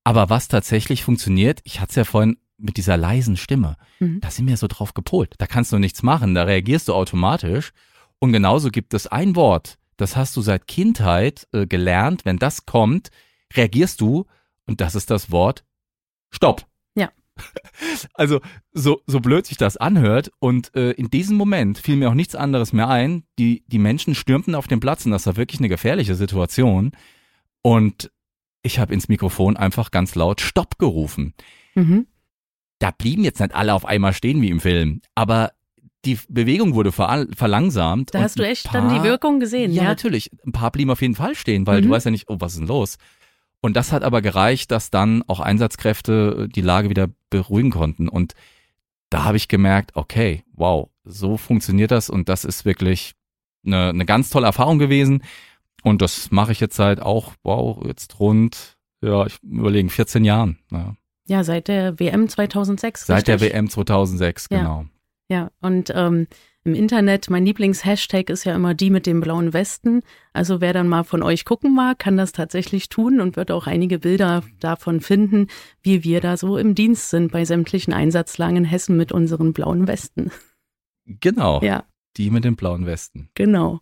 [0.04, 4.20] Aber was tatsächlich funktioniert, ich hatte es ja vorhin mit dieser leisen Stimme, Mhm.
[4.22, 5.34] da sind wir so drauf gepolt.
[5.38, 7.72] Da kannst du nichts machen, da reagierst du automatisch.
[8.20, 12.26] Und genauso gibt es ein Wort, das hast du seit Kindheit äh, gelernt.
[12.26, 13.10] Wenn das kommt,
[13.56, 14.26] reagierst du
[14.66, 15.64] und das ist das Wort
[16.32, 16.66] Stopp.
[16.96, 17.10] Ja.
[18.14, 22.14] Also so, so blöd sich das anhört und äh, in diesem Moment fiel mir auch
[22.14, 23.24] nichts anderes mehr ein.
[23.40, 26.92] Die, die Menschen stürmten auf den Platz und das war wirklich eine gefährliche Situation.
[27.62, 28.12] Und
[28.64, 31.34] ich habe ins Mikrofon einfach ganz laut Stopp gerufen.
[31.76, 32.08] Mhm.
[32.80, 35.52] Da blieben jetzt nicht alle auf einmal stehen wie im Film, aber
[36.06, 38.14] die Bewegung wurde ver verlangsamt.
[38.14, 39.84] Da hast du echt dann die Wirkung gesehen, ja?
[39.84, 39.90] ja?
[39.90, 40.32] natürlich.
[40.46, 41.86] Ein paar blieben auf jeden Fall stehen, weil Mhm.
[41.86, 42.98] du weißt ja nicht, oh, was ist denn los?
[43.62, 48.10] Und das hat aber gereicht, dass dann auch Einsatzkräfte die Lage wieder beruhigen konnten.
[48.10, 48.34] Und
[49.10, 53.14] da habe ich gemerkt, okay, wow, so funktioniert das und das ist wirklich
[53.66, 55.24] eine, eine ganz tolle Erfahrung gewesen.
[55.84, 60.58] Und das mache ich jetzt seit auch, wow, jetzt rund, ja, ich überlegen, 14 Jahren.
[60.72, 60.96] Ja.
[61.28, 63.06] Ja, seit der WM 2006.
[63.06, 63.54] Seit der richtig?
[63.54, 64.58] WM 2006, Ja.
[64.58, 64.86] genau.
[65.30, 66.28] Ja, und ähm,
[66.66, 70.02] im Internet, mein Lieblingshashtag ist ja immer die mit dem blauen Westen.
[70.34, 73.66] Also wer dann mal von euch gucken mag, kann das tatsächlich tun und wird auch
[73.68, 75.48] einige Bilder davon finden,
[75.82, 79.88] wie wir da so im Dienst sind bei sämtlichen Einsatzlagen in Hessen mit unseren blauen
[79.88, 80.32] Westen.
[81.06, 81.84] Genau, Ja,
[82.18, 83.30] die mit dem blauen Westen.
[83.36, 83.80] genau.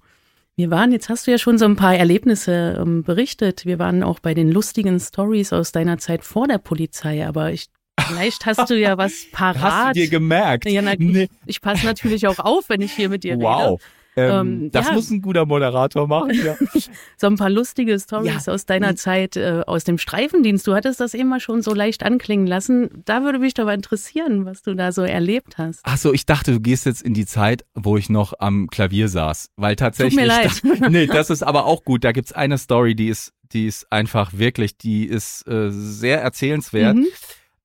[0.56, 3.66] Wir waren, jetzt hast du ja schon so ein paar Erlebnisse ähm, berichtet.
[3.66, 7.68] Wir waren auch bei den lustigen Stories aus deiner Zeit vor der Polizei, aber ich,
[8.00, 9.62] vielleicht hast du ja was parat.
[9.62, 10.66] Hast du dir gemerkt?
[10.66, 11.30] Ja, na, Nee.
[11.46, 13.44] Ich passe natürlich auch auf, wenn ich hier mit dir rede.
[13.44, 13.82] Wow.
[14.16, 14.32] Ähm,
[14.64, 14.94] Ähm, das ja.
[14.94, 16.32] muss ein guter Moderator machen.
[16.34, 16.56] Ja.
[17.18, 20.66] So ein paar lustige Stories aus deiner Zeit äh, aus dem Streifendienst.
[20.66, 23.04] Du hattest das mal schon so leicht anklingen lassen.
[23.06, 25.82] Da würde mich doch mal interessieren, was du da so erlebt hast.
[25.84, 29.08] Ach so, ich dachte, du gehst jetzt in die Zeit, wo ich noch am Klavier
[29.08, 30.16] saß, weil tatsächlich.
[30.16, 30.62] mir leid.
[30.90, 32.04] nee, das ist aber auch gut.
[32.04, 36.96] Da gibt's eine Story, die ist, die ist einfach wirklich, die ist äh, sehr erzählenswert
[36.96, 37.08] Mhm.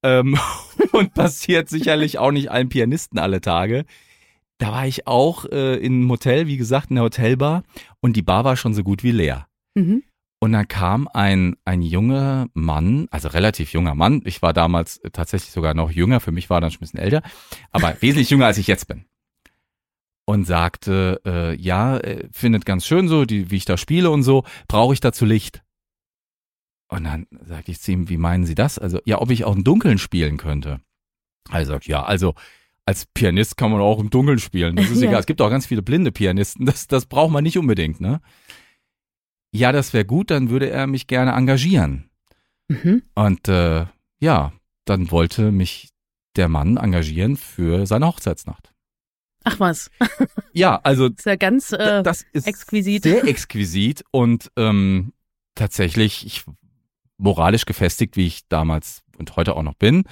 [0.03, 0.39] ähm,
[0.93, 3.85] und passiert sicherlich auch nicht allen Pianisten alle Tage.
[4.59, 7.63] Da war ich auch äh, in einem Hotel, wie gesagt, in der Hotelbar
[8.01, 9.49] und die Bar war schon so gut wie leer.
[9.75, 10.03] Mhm.
[10.39, 14.23] Und dann kam ein, ein junger Mann, also relativ junger Mann.
[14.25, 16.21] Ich war damals tatsächlich sogar noch jünger.
[16.21, 17.23] Für mich war er dann schon ein bisschen älter,
[17.73, 19.07] aber wesentlich jünger, als ich jetzt bin.
[20.27, 24.25] Und sagte, äh, ja, äh, findet ganz schön so, die, wie ich da spiele und
[24.25, 25.63] so, brauche ich dazu Licht.
[26.89, 28.79] Und dann sagte ich zu ihm, wie meinen Sie das?
[28.79, 30.81] Also, ja, ob ich auch im Dunkeln spielen könnte.
[31.51, 32.35] Er sagt, ja, also
[32.87, 34.77] als Pianist kann man auch im Dunkeln spielen.
[34.77, 35.09] Das ist Ja.
[35.09, 35.21] egal.
[35.21, 36.65] Es gibt auch ganz viele blinde Pianisten.
[36.67, 38.21] Das, das braucht man nicht unbedingt, ne?
[39.53, 42.11] Ja, das wäre gut, dann würde er mich gerne engagieren.
[42.69, 43.03] Mhm.
[43.15, 43.87] Und äh,
[44.21, 44.53] ja,
[44.85, 45.91] dann wollte mich
[46.37, 48.73] der Mann engagieren für seine Hochzeitsnacht.
[49.45, 49.91] Ach was,
[50.53, 53.03] Ja, also ist ja ganz äh, das ist exquisit.
[53.05, 55.13] sehr exquisit und ähm,
[55.55, 56.45] tatsächlich ich,
[57.19, 60.05] moralisch gefestigt, wie ich damals und heute auch noch bin.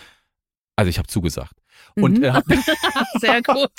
[0.77, 1.55] Also ich habe zugesagt
[1.97, 2.33] und Mhm.
[2.33, 2.45] hab,
[3.21, 3.71] Sehr gut.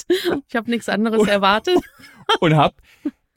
[0.48, 1.78] Ich habe nichts anderes erwartet.
[2.40, 2.74] und hab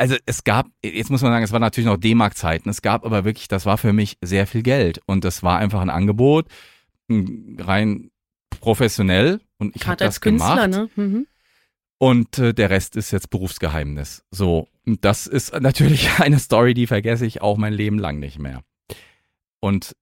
[0.01, 3.25] also es gab, jetzt muss man sagen, es war natürlich noch D-Mark-Zeiten, es gab aber
[3.25, 6.47] wirklich, das war für mich sehr viel Geld und das war einfach ein Angebot,
[7.09, 8.11] m, rein
[8.61, 11.05] professionell und ich habe Gerade als das Künstler, gemacht ne?
[11.05, 11.27] Mhm.
[11.99, 14.23] und äh, der Rest ist jetzt Berufsgeheimnis.
[14.31, 18.39] So, und das ist natürlich eine Story, die vergesse ich auch mein Leben lang nicht
[18.39, 18.63] mehr.
[19.59, 19.97] Und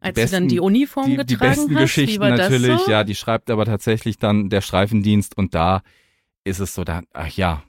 [0.00, 2.90] Als besten- du dann die Uniform die, getragen die besten hast, Geschichten natürlich, so?
[2.90, 5.82] ja, die schreibt aber tatsächlich dann der Streifendienst und da
[6.44, 7.62] ist es so, da, ach ja,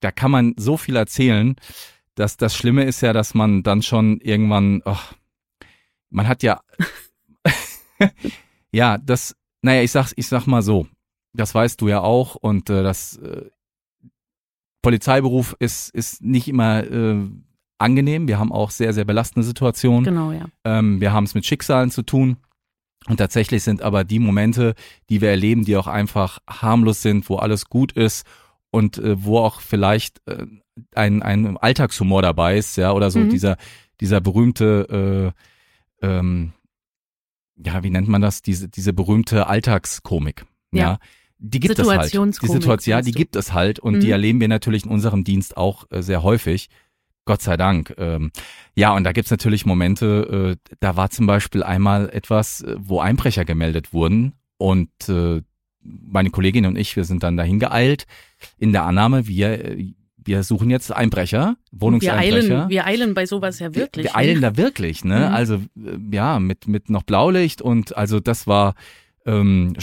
[0.00, 1.56] da kann man so viel erzählen.
[2.16, 5.14] dass das Schlimme ist ja, dass man dann schon irgendwann, ach,
[6.10, 6.60] man hat ja,
[8.72, 10.86] ja, das, naja, ich sag's, ich sag mal so,
[11.32, 13.48] das weißt du ja auch und äh, das äh,
[14.82, 17.26] Polizeiberuf ist, ist nicht immer äh,
[17.80, 18.28] angenehm.
[18.28, 20.04] Wir haben auch sehr, sehr belastende Situationen.
[20.04, 20.46] Genau, ja.
[20.64, 22.36] Ähm, wir haben es mit Schicksalen zu tun.
[23.06, 24.74] Und tatsächlich sind aber die Momente,
[25.08, 28.26] die wir erleben, die auch einfach harmlos sind, wo alles gut ist
[28.70, 30.46] und äh, wo auch vielleicht äh,
[30.94, 33.30] ein, ein Alltagshumor dabei ist, ja, oder so Mhm.
[33.30, 33.56] dieser,
[34.00, 35.32] dieser berühmte,
[36.02, 36.52] äh, ähm,
[37.56, 38.42] ja, wie nennt man das?
[38.42, 40.44] Diese, diese berühmte Alltagskomik.
[40.72, 40.80] Ja.
[40.80, 40.98] Ja.
[41.38, 42.02] Die gibt es halt.
[42.02, 44.12] Die Situationskomik, Situation, ja, die gibt es halt und die Mhm.
[44.12, 46.68] erleben wir natürlich in unserem Dienst auch äh, sehr häufig.
[47.24, 47.94] Gott sei Dank.
[47.98, 48.30] Ähm,
[48.74, 53.00] ja, und da gibt's natürlich Momente, äh, da war zum Beispiel einmal etwas, äh, wo
[53.00, 55.42] Einbrecher gemeldet wurden und äh,
[55.82, 58.06] meine Kollegin und ich, wir sind dann dahin geeilt
[58.58, 62.58] in der Annahme, wir, äh, wir suchen jetzt Einbrecher, Wir Wohnungseinbrecher.
[62.58, 64.06] eilen, wir eilen bei sowas ja wirklich.
[64.06, 64.40] Wir, wir eilen ne?
[64.40, 65.28] da wirklich, ne?
[65.28, 65.34] Mhm.
[65.34, 68.74] Also äh, ja, mit mit noch Blaulicht und also das war
[69.24, 69.74] ähm,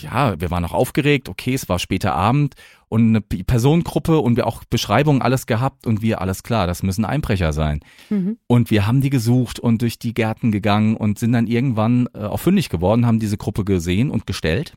[0.00, 2.54] ja, wir waren noch aufgeregt, okay, es war später Abend
[2.88, 7.04] und eine Personengruppe und wir auch Beschreibungen alles gehabt und wir alles klar, das müssen
[7.04, 7.80] Einbrecher sein.
[8.10, 8.38] Mhm.
[8.46, 12.20] Und wir haben die gesucht und durch die Gärten gegangen und sind dann irgendwann äh,
[12.24, 14.76] auch fündig geworden, haben diese Gruppe gesehen und gestellt.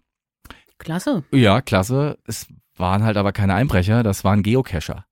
[0.78, 1.24] Klasse.
[1.32, 2.18] Ja, klasse.
[2.26, 2.48] Es
[2.78, 5.06] waren halt aber keine Einbrecher, das waren Geocacher.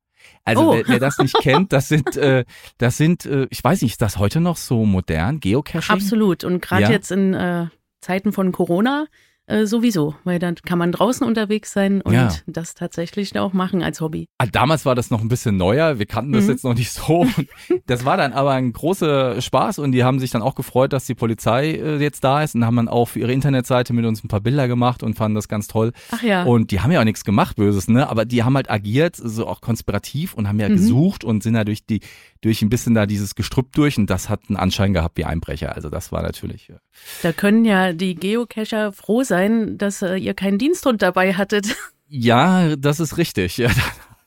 [0.45, 0.73] Also Oh.
[0.75, 2.43] wer, wer das nicht kennt, das sind, äh,
[2.77, 5.93] das sind, äh, ich weiß nicht, ist das heute noch so modern, Geocaching?
[5.95, 6.43] Absolut.
[6.43, 6.91] Und gerade Ja.
[6.91, 7.67] jetzt in äh,
[8.01, 9.05] Zeiten von Corona
[9.45, 12.29] äh, sowieso, weil dann kann man draußen unterwegs sein und Ja.
[12.47, 14.27] das tatsächlich auch machen als Hobby.
[14.37, 16.49] Ah, Damals war das noch ein bisschen neuer, wir kannten das Mhm.
[16.51, 17.25] jetzt noch nicht so.
[17.85, 21.05] Das war dann aber ein großer Spaß und die haben sich dann auch gefreut, dass
[21.05, 24.23] die Polizei äh, jetzt da ist und haben dann auch für ihre Internetseite mit uns
[24.23, 25.91] ein paar Bilder gemacht und fanden das ganz toll.
[26.11, 26.43] Ach ja.
[26.43, 28.09] Und die haben ja auch nichts gemacht, Böses, ne?
[28.09, 30.73] Aber die haben halt agiert, so auch konspirativ und haben ja Mhm.
[30.73, 31.99] gesucht und sind da durch die,
[32.43, 35.75] durch ein bisschen da dieses Gestrüpp durch und das hat einen Anschein gehabt wie Einbrecher.
[35.75, 36.69] Also das war natürlich.
[36.69, 36.73] äh,
[37.23, 41.75] Da können ja die Geocacher froh sein, dass äh, ihr keinen Diensthund dabei hattet.
[42.09, 43.57] Ja, das ist richtig.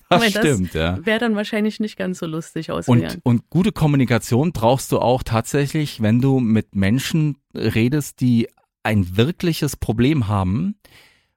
[0.09, 1.05] Ja, das das stimmt, ja.
[1.05, 3.21] Wäre dann wahrscheinlich nicht ganz so lustig Und, ausgegangen.
[3.25, 8.49] und gute Kommunikation brauchst du auch tatsächlich, wenn du mit Menschen redest, die
[8.85, 10.77] ein wirkliches Problem haben.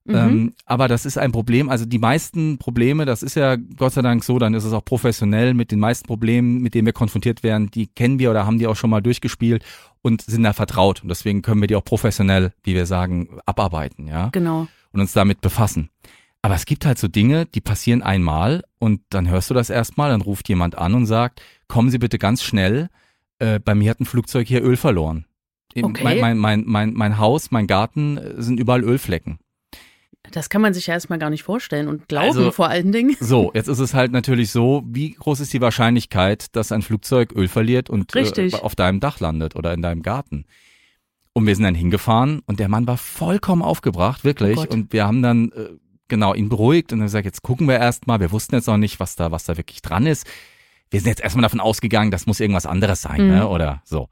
[0.10, 0.16] Mhm.
[0.16, 4.02] Ähm, aber das ist ein Problem, also die meisten Probleme, das ist ja Gott sei
[4.02, 7.44] Dank so, dann ist es auch professionell mit den meisten Problemen, mit denen wir konfrontiert
[7.44, 9.64] werden, die kennen wir oder haben die auch schon mal durchgespielt
[10.02, 11.04] und sind da vertraut.
[11.04, 14.68] Und deswegen können wir die auch professionell, wie wir sagen, abarbeiten, ja Genau.
[14.92, 15.90] und uns damit befassen.
[16.42, 20.10] Aber es gibt halt so Dinge, die passieren einmal und dann hörst du das erstmal,
[20.10, 22.90] dann ruft jemand an und sagt, kommen Sie bitte ganz schnell,
[23.38, 25.26] äh, bei mir hat ein Flugzeug hier Öl verloren.
[25.76, 26.04] Okay.
[26.04, 29.38] Mein, mein, mein, mein, mein Haus, mein Garten äh, sind überall Ölflecken.
[30.32, 33.16] Das kann man sich ja erstmal gar nicht vorstellen und glauben Also- vor allen Dingen.
[33.20, 37.32] So, jetzt ist es halt natürlich so, wie groß ist die Wahrscheinlichkeit, dass ein Flugzeug
[37.36, 40.46] Öl verliert und äh, auf deinem Dach landet oder in deinem Garten?
[41.34, 44.58] Und wir sind dann hingefahren und der Mann war vollkommen aufgebracht, wirklich.
[44.58, 45.70] Oh und wir haben dann äh,
[46.08, 48.20] genau ihn beruhigt und dann gesagt, jetzt gucken wir erstmal.
[48.20, 50.26] Wir wussten jetzt noch nicht, was da, was da wirklich dran ist.
[50.90, 53.28] Wir sind jetzt erstmal davon ausgegangen, das muss irgendwas anderes sein, Mhm.
[53.30, 53.48] ne?
[53.48, 54.10] Oder so.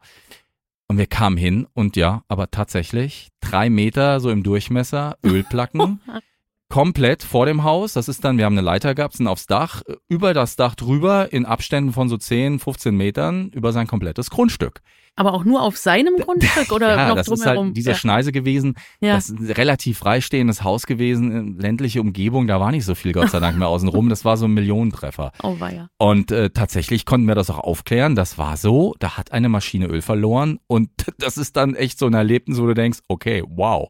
[0.89, 6.02] Und wir kamen hin und ja, aber tatsächlich drei Meter so im Durchmesser, Ölplacken,
[6.69, 7.93] komplett vor dem Haus.
[7.93, 11.32] Das ist dann, wir haben eine Leiter gehabt, sind aufs Dach, über das Dach drüber,
[11.34, 14.82] in Abständen von so 10, 15 Metern, über sein komplettes Grundstück.
[15.17, 17.67] Aber auch nur auf seinem Grundstück oder ja, noch das ist drumherum?
[17.67, 17.97] halt dieser ja.
[17.97, 18.75] Schneise gewesen.
[19.01, 19.15] Ja.
[19.15, 23.12] Das ist ein relativ freistehendes Haus gewesen, äh, ländliche Umgebung, da war nicht so viel,
[23.12, 24.10] Gott sei Dank, mehr außenrum.
[24.10, 25.32] Das war so ein Millionentreffer.
[25.43, 25.89] Oh weia.
[25.97, 28.15] Und äh, tatsächlich konnten wir das auch aufklären.
[28.15, 32.06] Das war so, da hat eine Maschine Öl verloren und das ist dann echt so
[32.06, 33.89] ein Erlebnis, wo du denkst, okay, wow,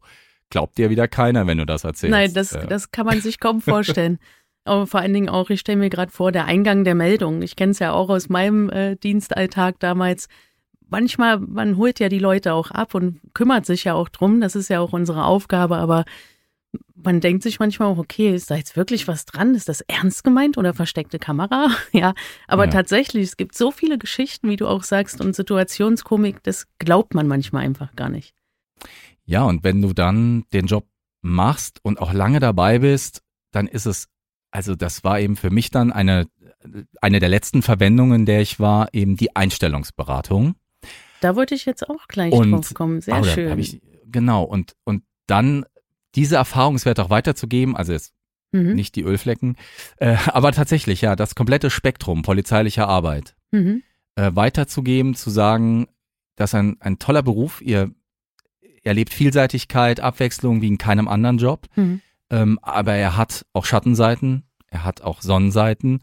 [0.49, 2.11] glaubt dir wieder keiner, wenn du das erzählst.
[2.11, 4.17] Nein, das, Äh, das kann man sich kaum vorstellen.
[4.63, 7.41] Aber vor allen Dingen auch, ich stelle mir gerade vor, der Eingang der Meldung.
[7.41, 10.27] Ich kenne es ja auch aus meinem äh, Dienstalltag damals.
[10.89, 14.41] Manchmal, man holt ja die Leute auch ab und kümmert sich ja auch drum.
[14.41, 16.05] Das ist ja auch unsere Aufgabe, aber
[16.95, 19.55] man denkt sich manchmal auch, okay, ist da jetzt wirklich was dran?
[19.55, 21.69] Ist das ernst gemeint oder versteckte Kamera?
[21.91, 22.13] Ja,
[22.47, 22.71] aber Ja.
[22.71, 27.27] tatsächlich, es gibt so viele Geschichten, wie du auch sagst, und Situationskomik, das glaubt man
[27.27, 28.33] manchmal einfach gar nicht.
[29.25, 30.87] Ja, und wenn du dann den Job
[31.21, 33.21] machst und auch lange dabei bist,
[33.51, 34.07] dann ist es,
[34.51, 36.27] also das war eben für mich dann eine,
[37.01, 40.55] eine der letzten Verwendungen, in der ich war, eben die Einstellungsberatung.
[41.21, 43.01] Da wollte ich jetzt auch gleich Und- drauf kommen.
[43.01, 43.57] Sehr da schön.
[43.59, 45.65] Ich, genau, und, und dann
[46.15, 48.13] diese Erfahrungswerte auch weiterzugeben, also jetzt
[48.51, 48.73] mhm.
[48.73, 49.55] nicht die Ölflecken,
[49.97, 53.83] äh, aber tatsächlich, ja, das komplette Spektrum polizeilicher Arbeit Mhm.
[54.15, 55.87] äh, weiterzugeben, zu sagen,
[56.35, 57.91] das ist ein, ein toller Beruf, ihr
[58.83, 62.01] erlebt Vielseitigkeit, Abwechslung wie in keinem anderen Job, Mhm.
[62.29, 66.01] ähm, aber er hat auch Schattenseiten, er hat auch Sonnenseiten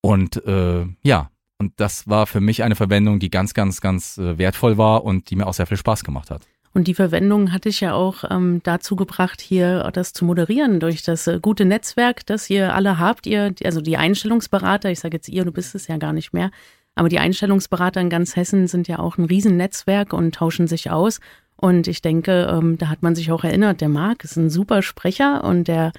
[0.00, 1.30] und äh, ja,
[1.64, 5.30] und das war für mich eine Verwendung, die ganz, ganz, ganz äh, wertvoll war und
[5.30, 6.42] die mir auch sehr viel Spaß gemacht hat.
[6.74, 11.02] Und die Verwendung hatte ich ja auch ähm, dazu gebracht, hier das zu moderieren durch
[11.02, 13.26] das äh, gute Netzwerk, das ihr alle habt.
[13.26, 16.50] Ihr, also die Einstellungsberater, ich sage jetzt ihr, du bist es ja gar nicht mehr,
[16.96, 21.20] aber die Einstellungsberater in ganz Hessen sind ja auch ein Riesennetzwerk und tauschen sich aus.
[21.56, 24.82] Und ich denke, ähm, da hat man sich auch erinnert, der Marc ist ein super
[24.82, 25.92] Sprecher und der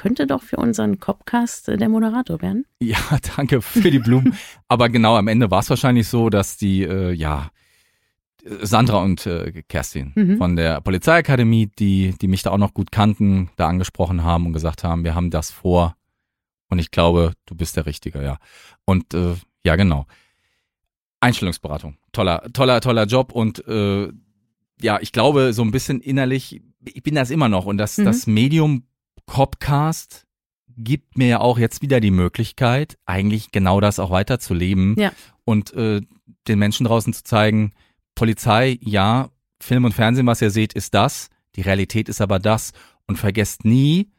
[0.00, 2.64] könnte doch für unseren Copcast äh, der Moderator werden.
[2.80, 2.96] Ja,
[3.36, 4.34] danke für die Blumen.
[4.68, 7.50] Aber genau am Ende war es wahrscheinlich so, dass die, äh, ja,
[8.62, 10.38] Sandra und äh, Kerstin Mhm.
[10.38, 14.54] von der Polizeiakademie, die, die mich da auch noch gut kannten, da angesprochen haben und
[14.54, 15.94] gesagt haben, wir haben das vor
[16.70, 18.38] und ich glaube, du bist der Richtige, ja.
[18.86, 20.06] Und äh, ja, genau.
[21.20, 21.98] Einstellungsberatung.
[22.12, 24.08] Toller, toller, toller Job und äh,
[24.80, 28.04] ja, ich glaube, so ein bisschen innerlich, ich bin das immer noch und das, Mhm.
[28.06, 28.84] das Medium
[29.30, 30.26] Copcast
[30.76, 35.12] gibt mir ja auch jetzt wieder die Möglichkeit, eigentlich genau das auch weiterzuleben Ja.
[35.44, 36.00] und äh,
[36.48, 37.72] den Menschen draußen zu zeigen,
[38.16, 39.30] Polizei, ja,
[39.62, 42.72] Film und Fernsehen, was ihr seht, ist das, die Realität ist aber das
[43.06, 44.10] und vergesst nie,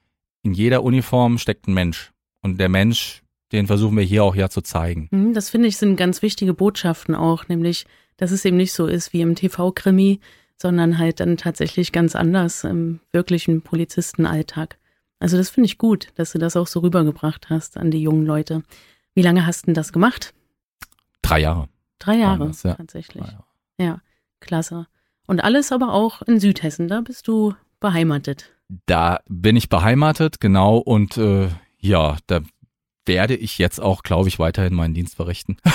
[0.43, 3.21] in jeder Uniform steckt ein Mensch und der Mensch,
[3.52, 5.10] den versuchen wir hier auch ja zu zeigen.
[5.12, 8.88] Mhm, Das finde ich sind ganz wichtige Botschaften auch, nämlich, dass es eben nicht so
[8.88, 10.21] ist wie im TV-Krimi,
[10.56, 14.78] sondern halt dann tatsächlich ganz anders im wirklichen Polizistenalltag.
[15.22, 18.26] Also das finde ich gut, dass du das auch so rübergebracht hast an die jungen
[18.26, 18.64] Leute.
[19.14, 20.34] Wie lange hast du denn das gemacht?
[21.22, 21.70] Drei Jahre.
[22.00, 22.74] Drei Jahre das, ja.
[22.74, 23.24] tatsächlich.
[23.24, 23.44] Drei Jahre.
[23.78, 24.02] Ja,
[24.40, 24.88] klasse.
[25.28, 28.52] Und alles aber auch in Südhessen, da bist du beheimatet.
[28.88, 30.78] Da bin ich beheimatet, genau.
[30.78, 32.42] Und äh, ja, da
[33.06, 35.58] werde ich jetzt auch, glaube ich, weiterhin meinen Dienst verrichten.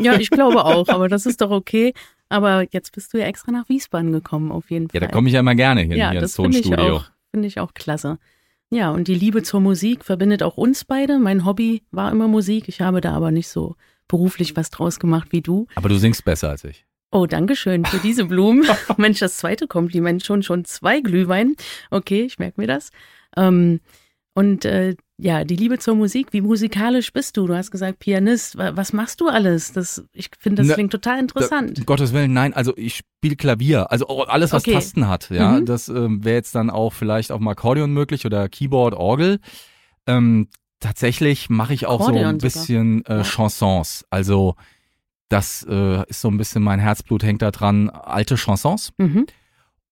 [0.00, 1.94] Ja, ich glaube auch, aber das ist doch okay.
[2.28, 5.00] Aber jetzt bist du ja extra nach Wiesbaden gekommen, auf jeden Fall.
[5.00, 7.04] Ja, da komme ich ja immer gerne hin, ja, hier das ins Tonstudio.
[7.30, 8.18] finde ich auch klasse.
[8.70, 11.18] Ja, und die Liebe zur Musik verbindet auch uns beide.
[11.18, 12.68] Mein Hobby war immer Musik.
[12.68, 13.76] Ich habe da aber nicht so
[14.08, 15.66] beruflich was draus gemacht wie du.
[15.74, 16.84] Aber du singst besser als ich.
[17.10, 18.66] Oh, danke schön für diese Blumen.
[18.96, 21.54] Mensch, das zweite Kompliment schon, schon zwei Glühwein.
[21.90, 22.90] Okay, ich merke mir das.
[23.36, 23.80] Ähm,
[24.34, 27.46] und äh, ja, die Liebe zur Musik, wie musikalisch bist du?
[27.46, 28.58] Du hast gesagt Pianist.
[28.58, 29.72] Wa- Was machst du alles?
[29.72, 31.78] Das, ich finde, das Ne, klingt total interessant.
[31.78, 34.72] Um Gottes Willen, nein, also ich spiele Klavier, also alles, was Okay.
[34.74, 35.52] Tasten hat, ja.
[35.60, 35.66] Mhm.
[35.66, 39.38] Das ähm, wäre jetzt dann auch vielleicht auf dem Akkordeon möglich oder Keyboard, Orgel.
[40.08, 40.48] Ähm,
[40.80, 42.52] tatsächlich mache ich auch so Akkordeon ein sogar.
[42.52, 43.22] bisschen äh.
[43.22, 44.04] Chansons.
[44.10, 44.56] Also
[45.28, 48.92] das äh, ist so ein bisschen mein Herzblut hängt da dran, alte Chansons.
[48.98, 49.26] Mhm.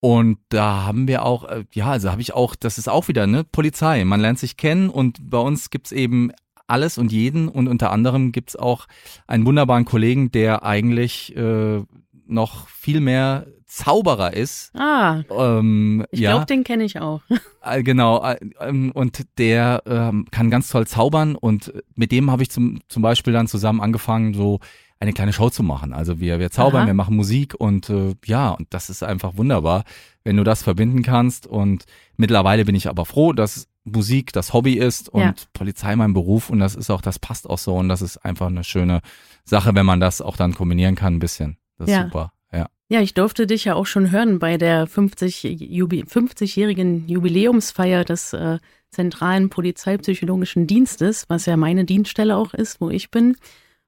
[0.04, 3.28] Und da haben wir auch, äh, ja, also habe ich auch, das ist auch wieder,
[3.28, 4.04] ne, Polizei.
[4.04, 6.32] Man lernt sich kennen und bei uns gibt's eben
[6.66, 8.88] alles und jeden und unter anderem gibt's auch
[9.28, 11.84] einen wunderbaren Kollegen, der eigentlich äh,
[12.26, 14.74] noch viel mehr Zauberer ist.
[14.74, 17.22] Ah, Ähm, ich ja, glaube, den kenne ich auch.
[17.62, 18.24] äh, genau.
[18.24, 22.80] Äh, ähm, und der ähm, kann ganz toll zaubern und mit dem habe ich zum,
[22.88, 24.58] zum Beispiel dann zusammen angefangen, so
[25.02, 25.92] eine kleine Show zu machen.
[25.92, 26.86] Also wir, wir zaubern, Aha.
[26.86, 29.82] wir machen Musik und äh, ja, und das ist einfach wunderbar,
[30.24, 31.46] wenn du das verbinden kannst.
[31.46, 31.84] Und
[32.16, 35.34] mittlerweile bin ich aber froh, dass Musik das Hobby ist und Ja.
[35.54, 38.46] Polizei mein Beruf und das ist auch, das passt auch so und das ist einfach
[38.46, 39.00] eine schöne
[39.44, 41.56] Sache, wenn man das auch dann kombinieren kann ein bisschen.
[41.78, 42.04] Das ist Ja.
[42.04, 42.32] super.
[42.52, 42.68] Ja.
[42.88, 48.32] Ja, ich durfte dich ja auch schon hören bei der 50 Jubi 50-jährigen Jubiläumsfeier des
[48.34, 48.58] äh,
[48.90, 53.36] Zentralen Polizeipsychologischen Dienstes, was ja meine Dienststelle auch ist, wo ich bin.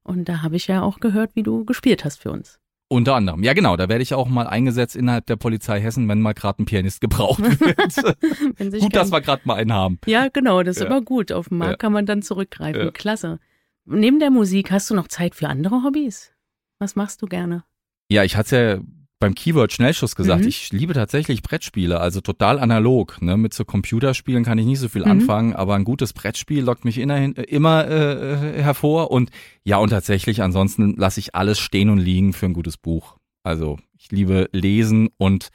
[0.04, 2.60] Und da habe ich ja auch gehört, wie du gespielt hast für uns.
[2.88, 3.42] Unter anderem.
[3.42, 3.76] Ja, genau.
[3.76, 7.00] Da werde ich auch mal eingesetzt innerhalb der Polizei Hessen, wenn mal gerade ein Pianist
[7.00, 8.80] gebraucht wird.
[8.82, 9.98] Gut, dass wir gerade mal einen haben.
[10.06, 10.88] Ja, genau, das ist Ja.
[10.88, 11.32] immer gut.
[11.32, 11.76] Auf den Markt Ja.
[11.78, 12.82] kann man dann zurückgreifen.
[12.84, 12.90] Ja.
[12.90, 13.38] Klasse.
[13.86, 16.32] Neben der Musik hast du noch Zeit für andere Hobbys?
[16.78, 17.64] Was machst du gerne?
[18.10, 18.78] Ja, ich hatte ja
[19.24, 20.48] beim Keyword Schnellschuss gesagt, Mhm.
[20.48, 23.22] ich liebe tatsächlich Brettspiele, also total analog.
[23.22, 23.38] Ne?
[23.38, 25.10] Mit so Computerspielen kann ich nicht so viel Mhm.
[25.10, 29.10] anfangen, aber ein gutes Brettspiel lockt mich innerhin, äh, immer äh, hervor.
[29.10, 29.30] Und
[29.62, 33.16] ja, und tatsächlich, ansonsten lasse ich alles stehen und liegen für ein gutes Buch.
[33.42, 35.48] Also ich liebe Lesen und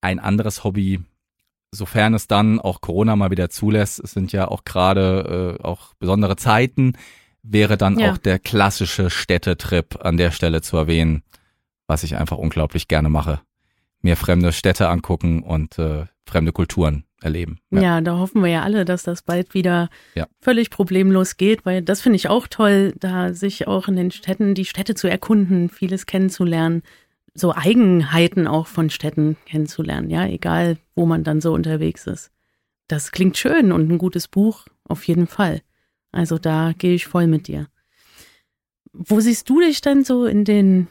[0.00, 1.00] ein anderes Hobby,
[1.72, 5.92] sofern es dann auch Corona mal wieder zulässt, es sind ja auch gerade äh, auch
[5.98, 6.94] besondere Zeiten,
[7.42, 8.12] wäre dann Ja.
[8.12, 11.22] auch der klassische Städtetrip an der Stelle zu erwähnen,
[11.86, 13.40] was ich einfach unglaublich gerne mache.
[14.00, 17.58] Mir fremde Städte angucken und äh, fremde Kulturen erleben.
[17.70, 18.00] Ja.
[18.02, 20.26] da hoffen wir ja alle, dass das bald wieder Ja.
[20.40, 24.54] völlig problemlos geht, weil das finde ich auch toll, da sich auch in den Städten,
[24.54, 26.82] die Städte zu erkunden, vieles kennenzulernen,
[27.32, 32.30] so Eigenheiten auch von Städten kennenzulernen, ja, egal wo man dann so unterwegs ist.
[32.88, 35.62] Das klingt schön und ein gutes Buch, auf jeden Fall.
[36.12, 37.68] Also da gehe ich voll mit dir.
[38.92, 40.86] Wo siehst du dich denn so in den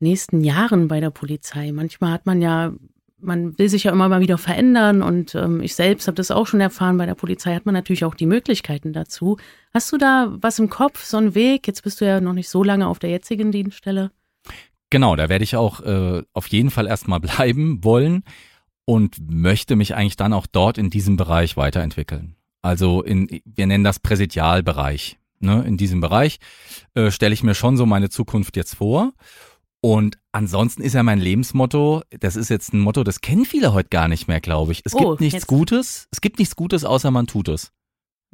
[0.00, 1.72] nächsten Jahren bei der Polizei?
[1.72, 2.72] Manchmal hat man ja
[3.20, 6.46] man will sich ja immer mal wieder verändern und ähm, ich selbst habe das auch
[6.46, 9.38] schon erfahren, bei der Polizei hat man natürlich auch die Möglichkeiten dazu.
[9.74, 11.66] Hast du da was im Kopf, so einen Weg?
[11.66, 14.10] Jetzt bist du ja noch nicht so lange auf der jetzigen Dienststelle.
[14.90, 18.22] Genau, da werde ich auch äh, auf jeden Fall erstmal bleiben wollen
[18.84, 22.36] und möchte mich eigentlich dann auch dort in diesem Bereich weiterentwickeln.
[22.62, 25.18] Also in, wir nennen das Präsidialbereich.
[25.40, 25.62] Ne?
[25.66, 26.38] In diesem Bereich
[26.94, 29.12] äh, stelle ich mir schon so meine Zukunft jetzt vor.
[29.80, 33.90] Und ansonsten ist ja mein Lebensmotto, das ist jetzt ein Motto, das kennen viele heute
[33.90, 34.82] gar nicht mehr, glaube ich.
[34.84, 35.46] Es Oh, gibt nichts jetzt.
[35.46, 37.70] Gutes, es gibt nichts Gutes, außer man tut es.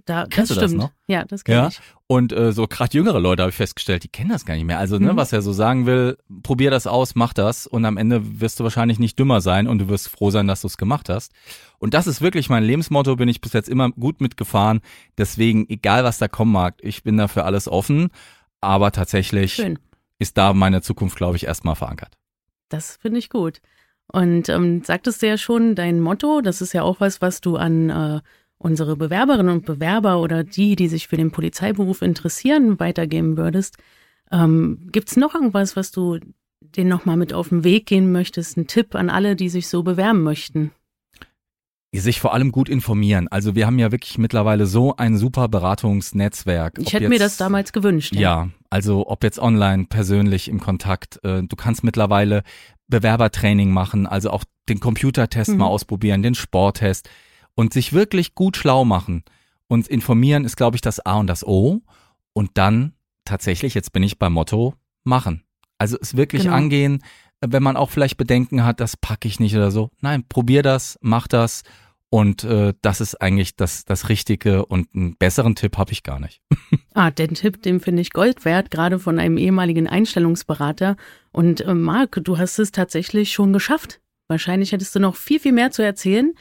[0.06, 0.82] Da, Kennst das du das stimmt.
[0.82, 0.90] noch?
[1.06, 1.68] Ja, das kenne Ja.
[1.68, 1.80] ich.
[2.08, 4.78] Und äh, so gerade jüngere Leute habe ich festgestellt, die kennen das gar nicht mehr.
[4.78, 5.16] Also, ne, Mhm.
[5.16, 8.64] was er so sagen will, probier das aus, mach das und am Ende wirst du
[8.64, 11.32] wahrscheinlich nicht dümmer sein und du wirst froh sein, dass du es gemacht hast.
[11.78, 14.80] Und das ist wirklich mein Lebensmotto, bin ich bis jetzt immer gut mitgefahren.
[15.16, 18.08] Deswegen, egal was da kommen mag, ich bin da für alles offen.
[18.60, 19.78] Aber tatsächlich Schön.
[20.18, 22.16] Ist da meine Zukunft, glaube ich, erstmal verankert.
[22.68, 23.60] Das finde ich gut.
[24.12, 27.56] Und ähm, sagtest du ja schon, dein Motto, das ist ja auch was, was du
[27.56, 28.20] an äh,
[28.58, 33.76] unsere Bewerberinnen und Bewerber oder die, die sich für den Polizeiberuf interessieren, weitergeben würdest.
[34.30, 36.18] Ähm, Gibt es noch irgendwas, was du
[36.60, 38.56] denen nochmal mit auf den Weg gehen möchtest?
[38.56, 40.72] Ein Tipp an alle, die sich so bewerben möchten?
[42.00, 43.28] Sich vor allem gut informieren.
[43.28, 46.78] Also wir haben ja wirklich mittlerweile so ein super Beratungsnetzwerk.
[46.78, 48.14] Ich Ob hätte mir jetzt- das damals gewünscht.
[48.14, 51.20] Ja, also ob jetzt online, persönlich im Kontakt.
[51.24, 52.42] Äh, du kannst mittlerweile
[52.88, 55.58] Bewerbertraining machen, also auch den Computertest Mhm.
[55.58, 57.08] mal ausprobieren, den Sporttest
[57.54, 59.22] und sich wirklich gut schlau machen.
[59.68, 61.80] Und informieren ist, glaube ich, das A und das O.
[62.32, 62.92] Und dann
[63.24, 64.74] tatsächlich, jetzt bin ich beim Motto,
[65.04, 65.42] machen.
[65.78, 66.54] Also es wirklich Genau.
[66.56, 67.02] angehen,
[67.40, 69.90] wenn man auch vielleicht Bedenken hat, das packe ich nicht oder so.
[70.00, 71.62] Nein, probier das, mach das.
[72.14, 76.20] Und äh, das ist eigentlich das, das Richtige und einen besseren Tipp habe ich gar
[76.20, 76.42] nicht.
[76.94, 80.94] ah, den Tipp, den finde ich Gold wert, gerade von einem ehemaligen Einstellungsberater.
[81.32, 84.00] Und äh, Marc, du hast es tatsächlich schon geschafft.
[84.28, 86.34] Wahrscheinlich hättest du noch viel, viel mehr zu erzählen.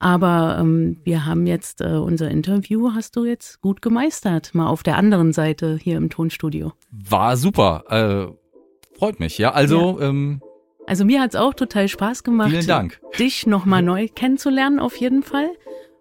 [0.00, 4.82] Aber ähm, wir haben jetzt äh, unser Interview, hast du jetzt gut gemeistert, mal auf
[4.82, 6.72] der anderen Seite hier im Tonstudio.
[6.90, 7.84] War super.
[7.88, 9.52] Äh, freut mich, ja.
[9.52, 10.08] Also, ja.
[10.08, 10.42] Ähm,
[10.86, 13.00] also mir hat's auch total Spaß gemacht, vielen Dank.
[13.18, 15.50] dich nochmal neu kennenzulernen, auf jeden Fall.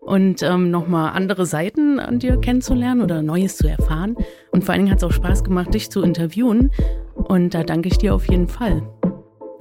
[0.01, 4.15] Und ähm, nochmal andere Seiten an dir kennenzulernen oder Neues zu erfahren.
[4.51, 6.71] Und vor allen Dingen hat's auch Spaß gemacht, dich zu interviewen.
[7.13, 8.81] Und da danke ich dir auf jeden Fall.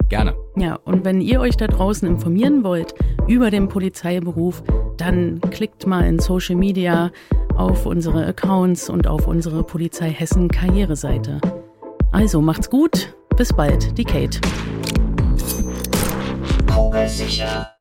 [0.07, 0.33] Gerne.
[0.55, 2.95] Ja, und wenn ihr euch da draußen informieren wollt
[3.27, 4.63] über den Polizeiberuf,
[4.97, 7.11] dann klickt mal in Social Media
[7.55, 11.39] auf unsere Accounts und auf unsere Polizei Hessen Karriereseite.
[12.11, 14.39] Also macht's gut, bis bald, die Kate.
[17.09, 17.78] Kugelsicher.